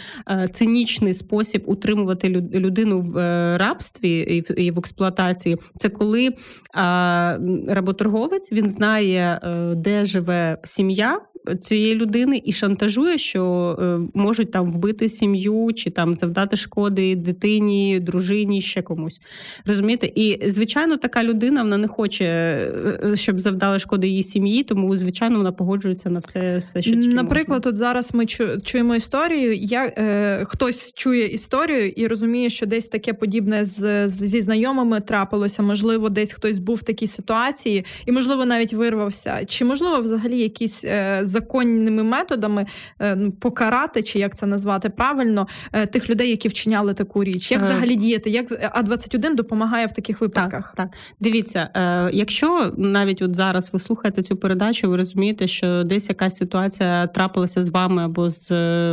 [0.52, 3.14] цинічний спосіб утримувати людину в
[3.59, 6.31] рабстві і в експлуатації, це коли
[6.75, 11.20] а, работорговець він знає, е, де живе сім'я
[11.61, 18.01] цієї людини і шантажує, що е, можуть там вбити сім'ю чи там завдати шкоди дитині,
[18.01, 19.20] дружині, ще комусь.
[19.66, 20.11] Розумієте?
[20.14, 25.37] І звичайно, така людина вона не хоче, е, щоб завдали шкоди її сім'ї, тому звичайно
[25.37, 27.59] вона погоджується на все, все що тільки наприклад.
[27.59, 27.70] Можна.
[27.70, 28.27] От зараз ми
[28.62, 29.55] чуємо історію.
[29.55, 34.42] Я е, хтось чує історію і розуміє, що десь таке подібне з зі
[34.74, 35.62] знайомими трапилося.
[35.62, 39.44] Можливо, десь хтось був в такій ситуації, і можливо навіть вирвався.
[39.44, 42.66] Чи можливо взагалі якісь е, законними методами
[43.00, 47.50] е, ну, покарати, чи як це назвати правильно, е, тих людей, які вчиняли таку річ.
[47.50, 48.30] Як взагалі діяти?
[48.30, 50.74] Як А 21 допомагає в таких випадках?
[50.76, 50.98] Так, так.
[51.20, 51.70] дивіться,
[52.12, 57.62] якщо навіть от зараз ви слухаєте цю передачу, ви розумієте, що десь якась ситуація трапилася
[57.62, 58.50] з вами або з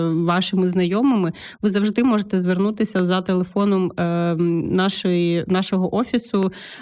[0.09, 3.91] вашими знайомими, ви завжди можете звернутися за телефоном
[4.71, 6.41] нашої нашого нашого офісу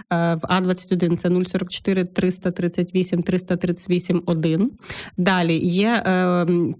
[0.10, 4.72] в А21 це 044 338 338 1.
[5.18, 6.04] Далі є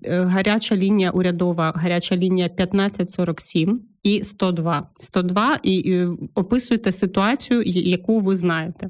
[0.08, 4.90] гаряча лінія урядова, гаряча лінія 1547 і 102.
[5.00, 8.90] 102 і, описуєте ситуацію, яку ви знаєте.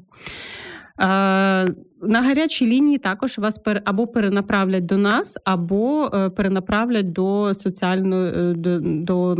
[2.02, 8.32] На гарячій лінії також вас пер або перенаправлять до нас, або е, перенаправлять до соціальної
[8.36, 9.36] е, до, до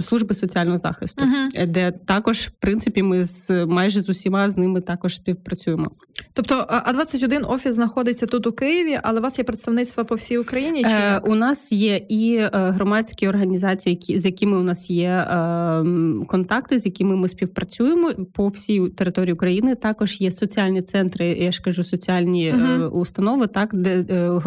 [0.00, 4.80] служби соціального захисту, uh де також, в принципі, ми з майже з усіма з ними
[4.80, 5.86] також співпрацюємо.
[6.32, 10.38] Тобто, а 21 офіс знаходиться тут у Києві, але у вас є представництво по всій
[10.38, 10.82] Україні?
[10.82, 15.84] Чи е, у нас є і громадські організації, які з якими у нас є е,
[16.26, 19.74] контакти, з якими ми співпрацюємо по всій території України.
[19.74, 21.26] Також є соціальні центри.
[21.26, 24.04] Я ж кажу, кажу, соціальні uh установи, так де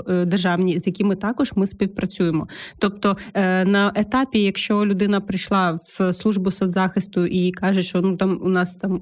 [0.08, 2.48] е, державні, з якими також ми співпрацюємо.
[2.78, 3.18] Тобто
[3.65, 8.76] на етапі, якщо людина прийшла в службу соцзахисту і каже, що ну там у нас
[8.76, 9.02] там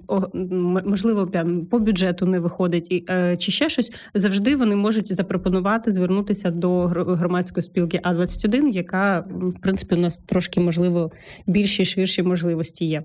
[0.85, 3.05] можливо прям по бюджету не виходить, і
[3.37, 9.61] чи ще щось, завжди вони можуть запропонувати звернутися до громадської спілки А 21 яка в
[9.61, 11.11] принципі у нас трошки можливо
[11.47, 13.03] більші ширші можливості є.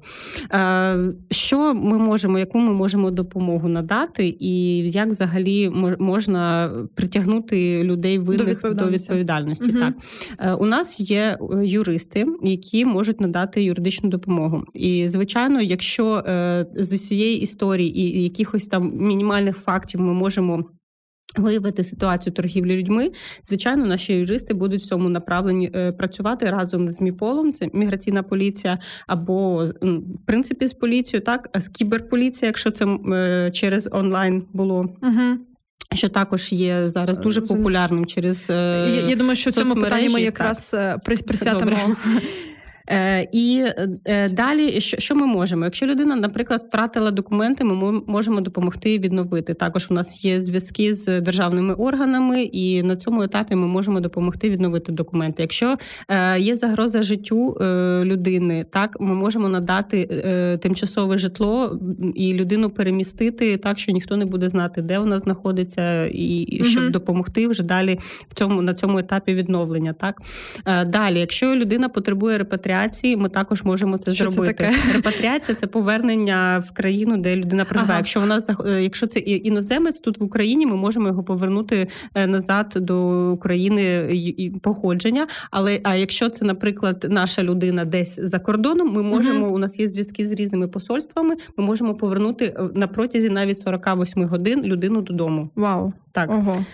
[1.30, 8.46] Що ми можемо, яку ми можемо допомогу надати, і як взагалі можна притягнути людей винних
[8.46, 9.08] до відповідальності.
[9.08, 9.70] До відповідальності.
[9.70, 9.78] Угу.
[9.78, 9.94] Так
[10.38, 14.64] е, у нас є е, юристи, які можуть надати юридичну допомогу.
[14.74, 20.64] І звичайно, якщо е, з усієї історії і якихось там мінімальних фактів ми можемо.
[21.36, 23.10] Виявити ситуацію торгівлі людьми,
[23.44, 28.78] звичайно, наші юристи будуть в цьому направлені е, працювати разом з МІПОЛом, це міграційна поліція,
[29.06, 34.78] або в принципі з поліцією, так з кіберполіція, якщо це е, через онлайн було.
[35.02, 35.38] Угу.
[35.94, 40.68] Що також є зараз дуже популярним через я, я думаю, що цьому питанні ми якраз
[40.70, 41.04] так.
[41.04, 41.96] присвятимо
[42.90, 43.64] Е, І
[44.04, 45.64] е, далі, що що ми можемо?
[45.64, 49.54] Якщо людина, наприклад, втратила документи, ми можемо допомогти відновити.
[49.54, 54.50] Також у нас є зв'язки з державними органами, і на цьому етапі ми можемо допомогти
[54.50, 55.42] відновити документи.
[55.42, 55.76] Якщо
[56.08, 57.64] е, є загроза життю е,
[58.04, 60.08] людини, так ми можемо надати
[60.62, 61.80] тимчасове житло
[62.14, 66.92] і людину перемістити так, що ніхто не буде знати, де вона знаходиться, і щоб угу.
[66.92, 69.92] допомогти вже далі в цьому на цьому етапі відновлення.
[69.92, 70.22] Так
[70.86, 74.54] далі, якщо людина потребує репатріації, репатріації ми також можемо це Що зробити.
[74.58, 74.92] Це таке?
[74.94, 77.90] Репатріація це повернення в країну, де людина проживає.
[77.90, 77.98] Ага.
[77.98, 82.72] Якщо вона е, якщо це іноземець тут в Україні, ми можемо його повернути е, назад
[82.76, 83.82] до України
[84.62, 85.26] походження.
[85.50, 89.46] Але а якщо це, наприклад, наша людина десь за кордоном, ми можемо.
[89.46, 89.54] Угу.
[89.54, 91.34] У нас є зв'язки з різними посольствами.
[91.56, 95.50] Ми можемо повернути е, на протязі навіть 48 годин людину додому.
[95.56, 96.64] Вау, так Ого.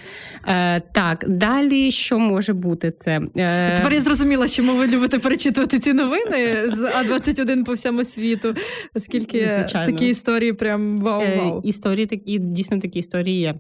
[0.47, 3.21] Е, так далі, що може бути це?
[3.37, 3.77] Е...
[3.77, 8.55] Тепер я зрозуміла, чому ви любите перечитувати ці новини з А 21 по всьому світу,
[8.95, 9.93] оскільки Звичайно.
[9.93, 11.59] такі історії прям вау-вау.
[11.59, 13.55] Е, історії такі дійсно такі історії є.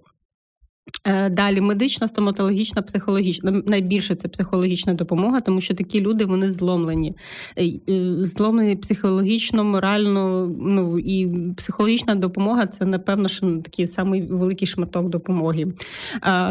[1.04, 3.62] Е, далі медична, стоматологічна, психологічна.
[3.66, 7.16] Найбільше це психологічна допомога, тому що такі люди вони зломлені,
[7.58, 10.52] е, зломлені психологічно, морально.
[10.60, 15.66] Ну і психологічна допомога це напевно що такий самий великий шматок допомоги.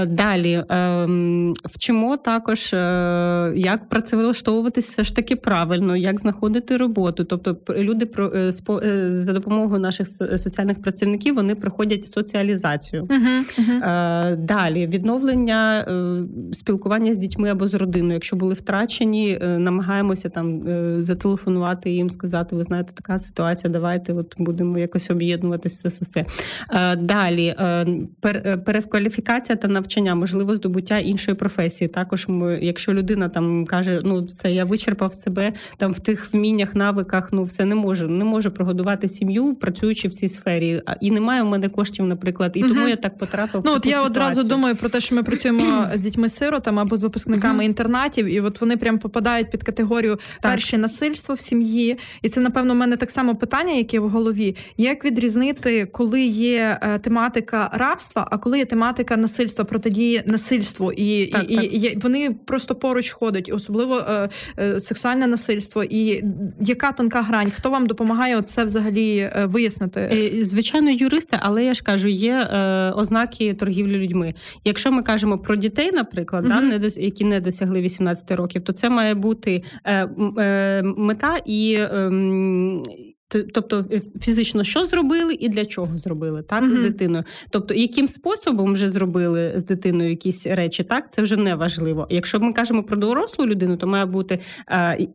[0.08, 7.24] Далі ем, вчимо також, е, як працевлаштовуватись все ж таки правильно, як знаходити роботу.
[7.24, 8.10] Тобто, люди
[9.14, 13.04] за допомогою наших соціальних працівників вони проходять соціалізацію.
[13.04, 14.27] Uh-huh, uh-huh.
[14.36, 18.14] Далі відновлення е, спілкування з дітьми або з родиною.
[18.14, 24.14] Якщо були втрачені, е, намагаємося там е, зателефонувати їм, сказати: ви знаєте, така ситуація, давайте
[24.14, 25.90] от будемо якось об'єднуватися.
[25.90, 26.26] Все, все.
[26.96, 27.56] Далі
[28.66, 31.88] перекваліфікація та навчання, можливо, здобуття іншої професії.
[31.88, 36.76] Також ми, якщо людина там каже, ну все, я вичерпав себе там в тих вміннях,
[36.76, 40.82] навиках, ну все не можу, не можу прогодувати сім'ю, працюючи в цій сфері.
[41.02, 42.90] І немає у мене коштів, наприклад, і тому угу.
[42.90, 43.62] я так потрапив.
[43.66, 47.66] Ну, от я одразу думаю про те, що ми працюємо з дітьми-сиротами або з випускниками
[47.66, 51.98] інтернатів, і от вони прям попадають під категорію перше насильство в сім'ї.
[52.22, 54.56] І це, напевно, у мене так само питання, яке в голові.
[54.78, 61.26] Як відрізнити, коли є е, тематика рабства, а коли є тематика насильства протидії насильству, і
[61.26, 61.64] так, і, так.
[61.64, 66.24] і, і вони просто поруч ходять, особливо е, е, сексуальне насильство, і
[66.60, 67.52] яка тонка грань?
[67.56, 70.00] Хто вам допомагає це взагалі е, вияснити?
[70.02, 74.34] Е, звичайно, юристи, але я ж кажу, є е, ознаки торгівлі людьми.
[74.64, 76.50] Якщо ми кажемо про дітей, наприклад, uh-huh.
[76.50, 81.38] да, не дос, які не досягли 18 років, то це має бути е, е, мета
[81.46, 81.76] і.
[81.80, 82.12] Е,
[83.30, 86.76] Тобто е, фізично що зробили і для чого зробили так mm-hmm.
[86.76, 87.24] з дитиною.
[87.50, 92.08] Тобто, яким способом вже зробили з дитиною якісь речі, так це вже не важливо.
[92.10, 94.40] Якщо ми кажемо про дорослу людину, то має бути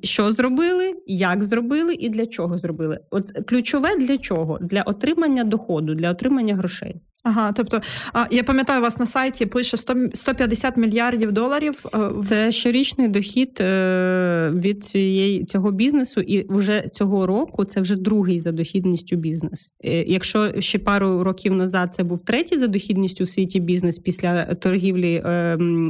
[0.03, 2.99] що зробили, як зробили і для чого зробили.
[3.11, 4.59] От ключове для чого?
[4.61, 6.95] Для отримання доходу, для отримання грошей.
[7.25, 7.81] Ага, тобто,
[8.13, 11.73] а я пам'ятаю, у вас на сайті пише 100, 150 мільярдів доларів.
[11.95, 17.97] Е, це щорічний дохід е, від цієї цього бізнесу, і вже цього року це вже
[17.97, 19.73] другий за дохідністю бізнес.
[19.85, 24.45] Е, якщо ще пару років назад це був третій за дохідністю в світі бізнес після
[24.45, 25.23] торгівлі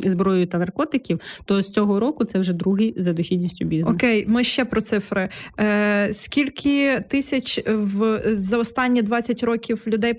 [0.05, 3.95] зброєю та наркотиків, то з цього року це вже другий за дохідністю бізнес.
[3.95, 5.29] Окей, ми ще про цифри.
[6.11, 10.15] Скільки тисяч в за останні 20 років людей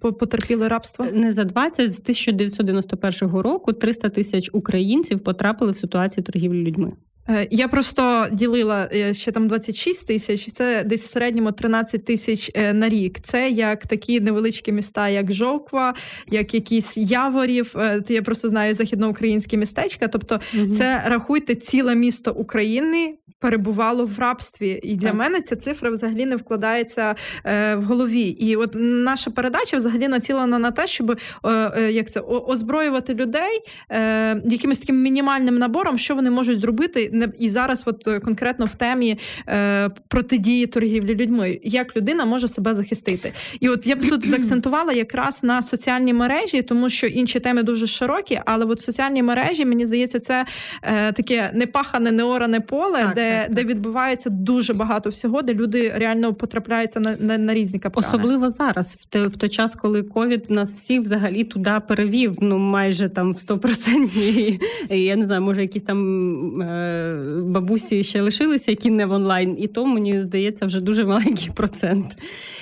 [0.00, 1.06] потерпіли потерпіли рабство?
[1.12, 6.92] Не за 20, з 1991 року 300 тисяч українців потрапили в ситуацію торгівлі людьми.
[7.28, 12.50] Е, я просто ділила е, ще там 26 тисяч, це десь в середньому 13 тисяч
[12.54, 13.20] е, на рік.
[13.20, 15.94] Це як такі невеличкі міста, як Жовква,
[16.30, 17.74] як якісь Яворів.
[18.08, 20.08] Я просто знаю західноукраїнські містечка.
[20.08, 20.74] Тобто, угу.
[20.74, 25.16] це рахуйте ціле місто України перебувало в рабстві, і для так.
[25.16, 27.14] мене ця цифра взагалі не вкладається
[27.44, 28.22] е, в голові.
[28.22, 33.60] І от наша передача взагалі націлена на те, щоб е, е, як це озброювати людей
[33.90, 38.74] е, якимось таким мінімальним набором, що вони можуть зробити не і зараз, от конкретно в
[38.74, 39.18] темі
[39.48, 43.32] е, протидії торгівлі людьми, як людина може себе захистити.
[43.60, 47.86] І от я б тут заакцентувала якраз на соціальні мережі, тому що інші теми дуже
[47.86, 50.46] широкі, але от соціальні мережі, мені здається, це
[50.82, 55.92] е, таке непахане, неоране поле, так, де так, де відбувається дуже багато всього, де люди
[55.96, 58.06] реально потрапляються на на, на різні капкани.
[58.06, 62.36] Особливо зараз, в те в той час, коли ковід нас всіх взагалі туди перевів.
[62.40, 64.58] Ну майже там в 100%.
[64.90, 69.56] І, Я не знаю, може якісь там е, бабусі ще лишилися, які не в онлайн,
[69.58, 72.18] і то мені здається вже дуже маленький процент.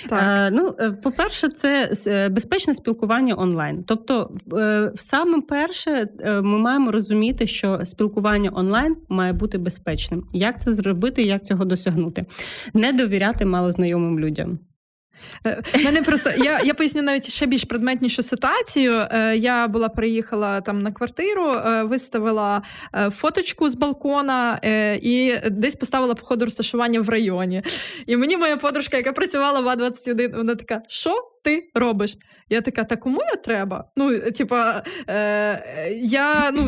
[0.08, 0.22] Так.
[0.22, 3.84] Е, ну, е, по-перше, це е, безпечне спілкування онлайн.
[3.86, 10.24] Тобто, е, саме перше, е, ми маємо розуміти, що спілкування онлайн має бути безпечним.
[10.32, 12.24] Як це зробити, як цього досягнути?
[12.74, 14.58] Не довіряти малознайомим людям.
[15.46, 19.06] Е, мене просто я я поясню навіть ще більш предметнішу ситуацію.
[19.10, 22.62] Е, я була приїхала там на квартиру, е, виставила
[23.10, 24.60] фоточку з балкона
[25.02, 27.62] і десь поставила по ходу розташування в районі.
[28.06, 32.16] І мені моя подружка, яка працювала в А21, вона така: що ти робиш?
[32.50, 33.84] Я така, та кому я треба?
[33.96, 36.62] Ну, типа, е, я, ну,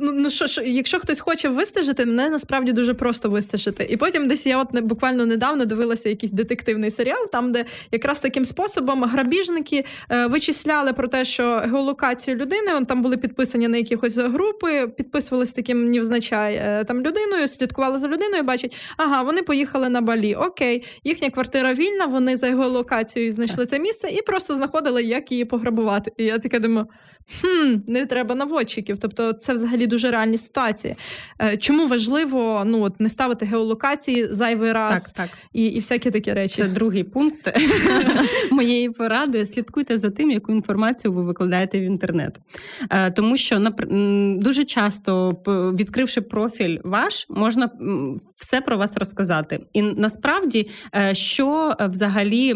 [0.00, 3.86] ну, ну що, що, якщо хтось хоче вистежити, мене насправді дуже просто вистежити.
[3.90, 8.44] І потім десь я от буквально недавно дивилася якийсь детективний серіал, там, де якраз таким
[8.44, 14.88] способом грабіжники е, вичисляли про те, що геолокацію людини там були підписані на якихось групи,
[14.96, 20.34] підписувалися таким невзначай е, там людиною, слідкували за людиною, бачать, ага, вони поїхали на балі.
[20.34, 25.44] Окей, їхня квартира вільна, вони за геолокацією знайшли це місце і просто знаходили, як її
[25.44, 26.12] пограбувати.
[26.16, 26.86] І я така думаю,
[27.40, 28.98] хм, не треба наводчиків.
[28.98, 30.96] Тобто, це взагалі дуже реальні ситуації.
[31.42, 35.38] Е, чому важливо ну от не ставити геолокації зайвий раз так, так.
[35.52, 36.62] І і всякі такі речі?
[36.62, 37.58] Це другий пункт
[38.50, 39.46] моєї поради.
[39.46, 42.38] Слідкуйте за тим, яку інформацію ви викладаєте в інтернет.
[42.90, 43.72] Е, тому що
[44.36, 45.30] дуже часто,
[45.78, 47.70] відкривши профіль ваш, можна
[48.36, 49.60] все про вас розказати.
[49.72, 52.54] І насправді, е, що взагалі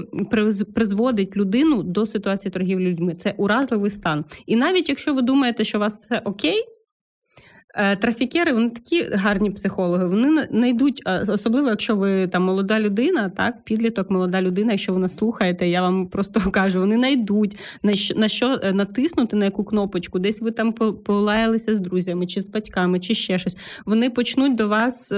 [0.74, 4.24] призводить людину до ситуації торгівлі людьми, це уразливий стан.
[4.46, 6.64] І навіть якщо ви думаєте, що у вас все окей.
[7.78, 10.04] Е, трафікери, вони такі гарні психологи.
[10.04, 15.16] Вони знайдуть, особливо, якщо ви там молода людина, так, підліток, молода людина, якщо ви нас
[15.16, 19.64] слухаєте, я вам просто кажу, вони знайдуть на що на що е, натиснути на яку
[19.64, 20.72] кнопочку, десь ви там
[21.04, 23.56] полаялися з друзями, чи з батьками, чи ще щось.
[23.86, 25.12] Вони почнуть до вас.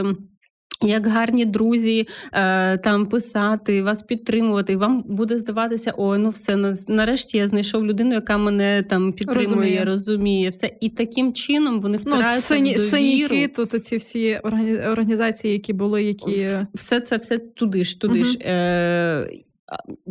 [0.83, 7.39] Як гарні друзі е, там писати, вас підтримувати, вам буде здаватися, о, ну все нарешті
[7.39, 10.70] я знайшов людину, яка мене там підтримує, розуміє, розуміє все.
[10.81, 12.89] І таким чином вони ну, втираються ну, в довіру.
[12.89, 14.41] Синіки, тут оці всі
[14.91, 18.24] організації, які були, які все це все туди ж, туди угу.
[18.24, 18.39] ж.
[18.39, 19.31] Е,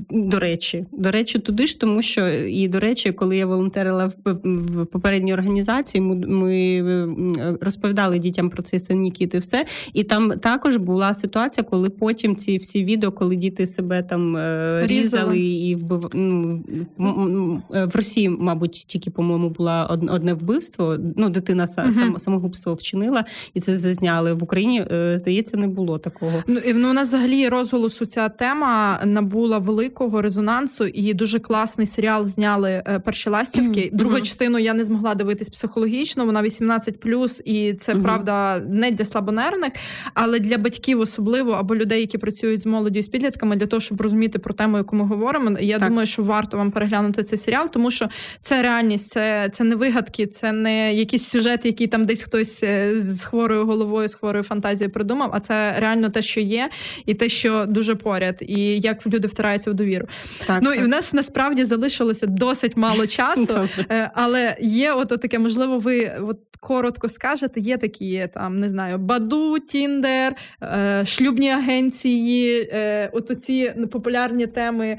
[0.09, 4.33] до речі, до речі, туди ж, тому що і до речі, коли я волонтерила в,
[4.43, 9.65] в попередній організації, ми, ми розповідали дітям про цей синікіт і все.
[9.93, 14.81] І там також була ситуація, коли потім ці всі відео, коли діти себе там е,
[14.85, 16.09] різали і вбив...
[16.13, 20.97] ну, в Росії, мабуть, тільки по-моєму була одне вбивство.
[21.15, 24.85] Ну, дитина uh сам, самогубство вчинила, і це зазняли в Україні.
[24.91, 26.43] Е, здається, не було такого.
[26.47, 31.39] Ну і ну, у нас взагалі розголосу ця тема набула набула великого резонансу і дуже
[31.39, 33.89] класний серіал зняли перші ластівки.
[33.93, 36.25] Другу частину я не змогла дивитись психологічно.
[36.25, 39.73] Вона 18+, і це правда не для слабонервних,
[40.13, 43.79] але для батьків особливо або людей, які працюють з молоддю і з підлітками, для того,
[43.79, 45.57] щоб розуміти про тему, яку ми говоримо.
[45.59, 45.89] Я так.
[45.89, 48.07] думаю, що варто вам переглянути цей серіал, тому що
[48.41, 53.01] це реальність, це це не вигадки, це не якийсь сюжет, який там десь хтось е,
[53.01, 55.29] з хворою головою, з хворою фантазією придумав.
[55.33, 56.69] А це реально те, що є,
[57.05, 60.07] і те, що дуже поряд, і як люди втираються в довіру.
[60.47, 60.79] Так, ну так.
[60.79, 66.11] і в нас насправді залишилося досить мало часу, е, але є от таке, можливо, ви
[66.21, 72.69] от коротко скажете, є такі там не знаю, Баду, Тіндер, е, шлюбні агенції,
[73.13, 74.97] от ці популярні теми,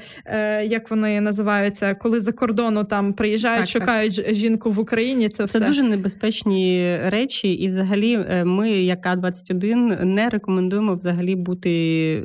[0.63, 4.33] як вони називаються, коли за кордону там приїжджають, так, шукають так.
[4.33, 5.29] жінку в Україні.
[5.29, 12.23] Це це все дуже небезпечні речі, і взагалі ми, як А21, не рекомендуємо взагалі бути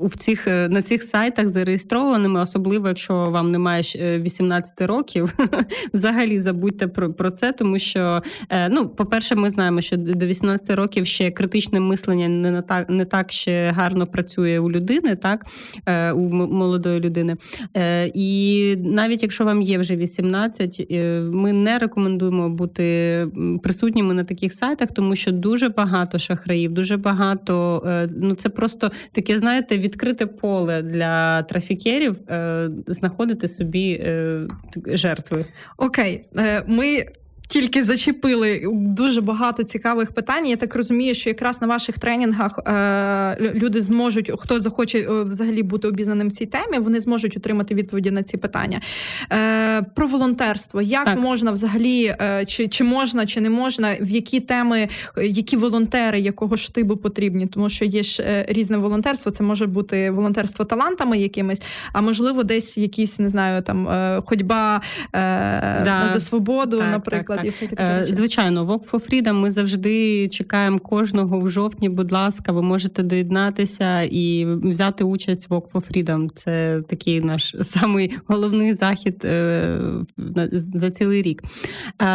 [0.00, 3.82] у цих на цих сайтах зареєстрованими, особливо якщо вам немає
[4.18, 5.34] 18 років.
[5.92, 8.22] Взагалі забудьте про про це, тому що
[8.70, 13.04] ну, по-перше, ми знаємо, що до 18 років ще критичне мислення не на так не
[13.04, 15.46] так ще гарно працює у людини, так
[16.14, 17.36] у молодої людини.
[18.14, 20.86] І навіть якщо вам є вже 18,
[21.32, 23.26] ми не рекомендуємо бути
[23.62, 27.82] присутніми на таких сайтах, тому що дуже багато шахраїв, дуже багато.
[28.16, 32.20] Ну це просто таке, знаєте, відкрите поле для трафікерів
[32.86, 34.04] знаходити собі
[34.86, 35.44] жертви.
[35.76, 37.06] Окей, е, ми
[37.52, 40.46] тільки зачепили дуже багато цікавих питань.
[40.46, 45.62] Я так розумію, що якраз на ваших тренінгах е, люди зможуть, хто захоче е, взагалі
[45.62, 48.80] бути обізнаним в цій темі, вони зможуть отримати відповіді на ці питання.
[49.32, 50.82] Е, Про волонтерство.
[50.82, 51.18] Як так.
[51.18, 54.88] можна взагалі, е, чи чи можна, чи не можна, в які теми,
[55.22, 57.46] які волонтери, якого штибу потрібні?
[57.46, 59.32] Тому що є ж е, різне волонтерство.
[59.32, 64.80] Це може бути волонтерство талантами якимись, а можливо, десь якісь не знаю, там е, ходьба
[65.12, 66.10] да.
[66.12, 68.14] за свободу, так, наприклад і всякі такі.
[68.14, 71.88] Звичайно, Walk for Freedom ми завжди чекаємо кожного в жовтні.
[71.88, 76.28] Будь ласка, ви можете доєднатися і взяти участь в Walk for Freedom.
[76.34, 79.78] Це такий наш самий головний захід е,
[80.58, 81.42] за цілий рік.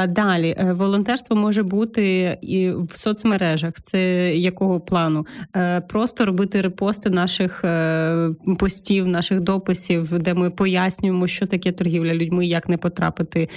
[0.08, 3.74] Далі е, волонтерство може бути і в соцмережах.
[3.84, 5.26] Це якого плану?
[5.56, 7.66] Е, просто робити репости наших
[8.60, 13.50] постів, наших дописів, де ми пояснюємо, що таке торгівля людьми, як не потрапити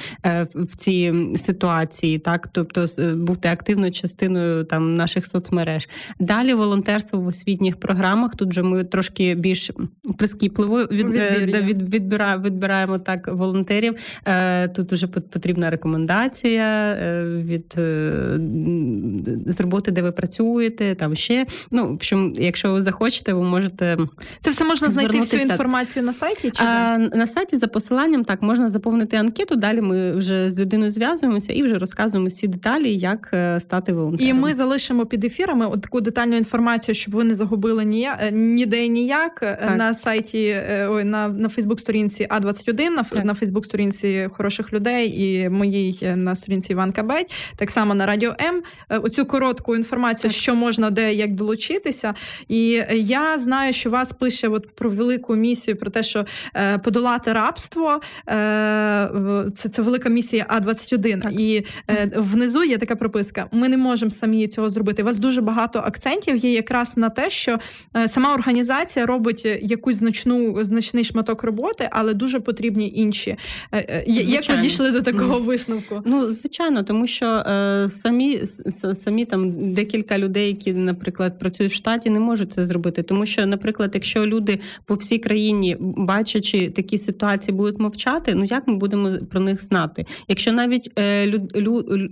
[0.55, 2.87] в ці ситуації ситуації, так тобто
[3.17, 5.89] бути активною частиною там наших соцмереж.
[6.21, 8.37] Далі волонтерство в освітніх програмах.
[8.37, 9.71] Тут же ми трошки більш
[10.19, 13.95] прискіпливо від, від, від, відбираємо, відбираємо так волонтерів.
[14.25, 18.13] Е, тут вже потрібна рекомендація е, від е,
[19.47, 20.95] з роботи, де ви працюєте.
[20.95, 23.97] Там ще ну в общем, якщо ви захочете, ви можете
[24.41, 26.51] це все можна знайти всю інформацію на сайті.
[26.51, 29.57] Чи а, на сайті за посиланням так можна заповнити анкету.
[29.57, 33.93] Далі ми вже з людиною зв'язуємося спілкуємося і вже розказуємо всі деталі, як е, стати
[33.93, 34.29] волонтером.
[34.29, 38.31] І ми залишимо під ефірами от таку детальну інформацію, щоб ви не загубили ніяк е,
[38.31, 39.77] ніде ніяк е, так.
[39.77, 40.57] на сайті
[40.89, 43.25] ой, на на Фейсбук-сторінці А 21 на так.
[43.25, 48.63] на Фейсбук-сторінці хороших людей і моїй на сторінці Іванка Беть, так само на радіо М.
[48.89, 50.33] Оцю коротку інформацію, так.
[50.33, 52.15] що можна де як долучитися.
[52.49, 56.27] І я знаю, що вас пише от про велику місію, про те, що
[56.85, 58.01] подолати рабство.
[59.55, 64.11] Це це велика місія А 21 і е, внизу є така прописка: ми не можемо
[64.11, 65.03] самі цього зробити.
[65.03, 67.59] У вас дуже багато акцентів є якраз на те, що
[67.97, 73.37] е, сама організація робить якусь значну значний шматок роботи, але дуже потрібні інші.
[73.75, 74.33] Е, звичайно.
[74.33, 75.45] Як ви дійшли до такого mm.
[75.45, 76.03] висновку?
[76.05, 78.41] Ну звичайно, тому що е, самі
[78.95, 83.03] самі там декілька людей, які, наприклад, працюють в штаті, не можуть це зробити.
[83.03, 88.69] Тому що, наприклад, якщо люди по всій країні, бачачи такі ситуації, будуть мовчати, ну як
[88.69, 90.07] ми будемо про них знати?
[90.29, 91.20] Якщо навіть е,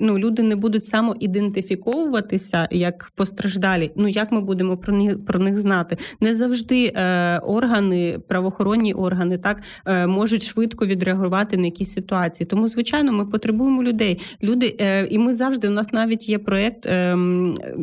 [0.01, 3.91] ну, люди не будуть самоідентифіковуватися як постраждалі.
[3.97, 5.97] Ну як ми будемо про них про них знати?
[6.21, 12.47] Не завжди е, органи, правоохоронні органи так е, можуть швидко відреагувати на якісь ситуації.
[12.47, 14.21] Тому, звичайно, ми потребуємо людей.
[14.43, 17.17] Люди, е, і ми завжди у нас навіть є проєкт е,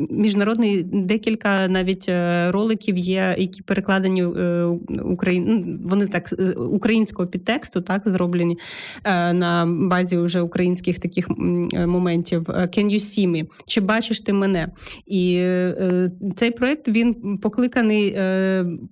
[0.10, 2.12] міжнародний, декілька навіть
[2.50, 4.64] роликів є, які перекладені е,
[5.04, 5.46] Україн.
[5.48, 8.58] Ну, вони так українського підтексту, так зроблені
[9.34, 11.38] на базі вже українських таких таких
[11.88, 13.46] моментів: Can you see me?
[13.66, 14.68] Чи бачиш ти мене?
[15.06, 15.46] І
[16.36, 18.18] цей проект він покликаний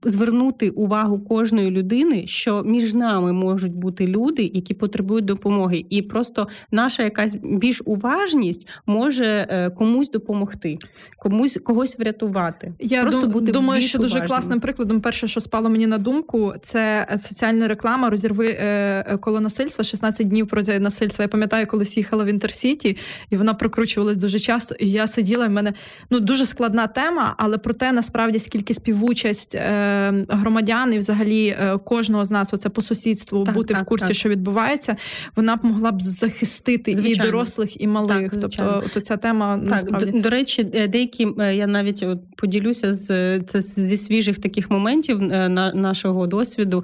[0.03, 6.47] звернути увагу кожної людини, що між нами можуть бути люди, які потребують допомоги, і просто
[6.71, 9.47] наша якась більш уважність може
[9.77, 10.77] комусь допомогти,
[11.17, 12.73] комусь когось врятувати.
[12.79, 15.01] Я просто дум, бути думаю, більш що дуже класним прикладом.
[15.01, 20.47] Перше, що спало мені на думку, це соціальна реклама розірви е, коло насильства 16 днів
[20.47, 21.23] проти насильства.
[21.23, 22.97] Я пам'ятаю, колись їхала в інтерсіті,
[23.29, 24.75] і вона прокручувалась дуже часто.
[24.79, 25.73] І я сиділа, і в мене
[26.09, 31.77] ну дуже складна тема, але про те, насправді скільки співучасть е, громадян і взагалі е,
[31.85, 34.15] кожного з нас, оце по сусідству, так, бути так, в курсі, так.
[34.15, 34.95] що відбувається,
[35.35, 37.23] вона б могла б захистити Звичайно.
[37.23, 38.31] і дорослих, і малих.
[38.31, 42.93] Так, тобто, то ця тема Так, насправді до, до речі, деякі я навіть от поділюся
[42.93, 46.83] з це зі свіжих таких моментів на нашого досвіду.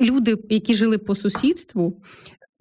[0.00, 2.02] Люди, які жили по сусідству,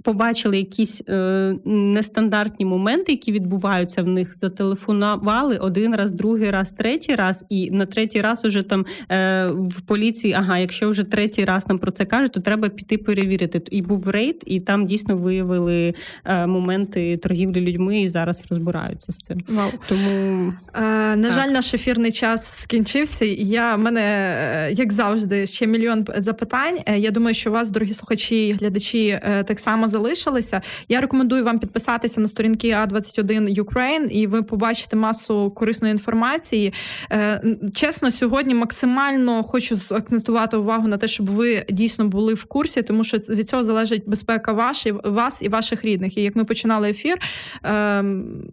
[0.06, 7.16] побачили якісь е, нестандартні моменти, які відбуваються в них, зателефонували один раз, другий раз, третій
[7.16, 11.68] раз, і на третій раз уже там е, в поліції, ага, якщо вже третій раз
[11.68, 13.62] нам про це кажуть, то треба піти перевірити.
[13.72, 15.93] І був рейд, і там дійсно виявили
[16.26, 19.38] е, моменти торгівлі людьми і зараз розбираються з цим.
[19.47, 19.70] Вау.
[19.88, 20.82] Тому е,
[21.16, 23.26] на жаль, наш ефірний час скінчився.
[23.38, 26.78] Я мене, е, як завжди, ще мільйон запитань.
[26.86, 30.62] Е, я думаю, що у вас, дорогі слухачі і глядачі, е, так само залишилися.
[30.89, 36.74] Я рекомендую вам підписатися на сторінки А21 Ukraine, і ви побачите масу корисної інформації.
[37.12, 37.41] Е,
[37.76, 43.04] чесно, сьогодні максимально хочу закцентувати увагу на те, щоб ви дійсно були в курсі, тому
[43.04, 46.18] що від цього залежить безпека ваші, вас і ваших рідних.
[46.18, 47.18] І як ми починали ефір,
[47.64, 48.43] ем,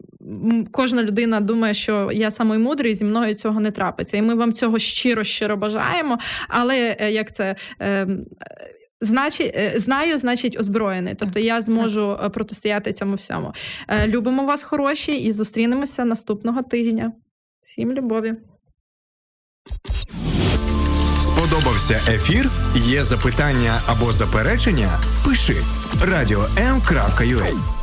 [0.71, 4.17] кожна людина думає, що я самий мудрий, зі мною цього не трапиться.
[4.17, 6.19] І ми вам цього щиро щиро бажаємо.
[6.49, 7.57] Але е, як це.
[9.03, 11.15] Значить, знаю, значить, озброєний.
[11.15, 12.33] Тобто я зможу так.
[12.33, 13.53] протистояти цьому всьому.
[14.07, 17.13] Любимо вас, хороші, і зустрінемося наступного тижня.
[17.63, 18.35] Всім любові.
[21.21, 22.51] Сподобався ефір?
[22.75, 25.01] Є запитання або заперечення?
[25.25, 25.57] Пиши
[26.05, 27.82] радіом.ua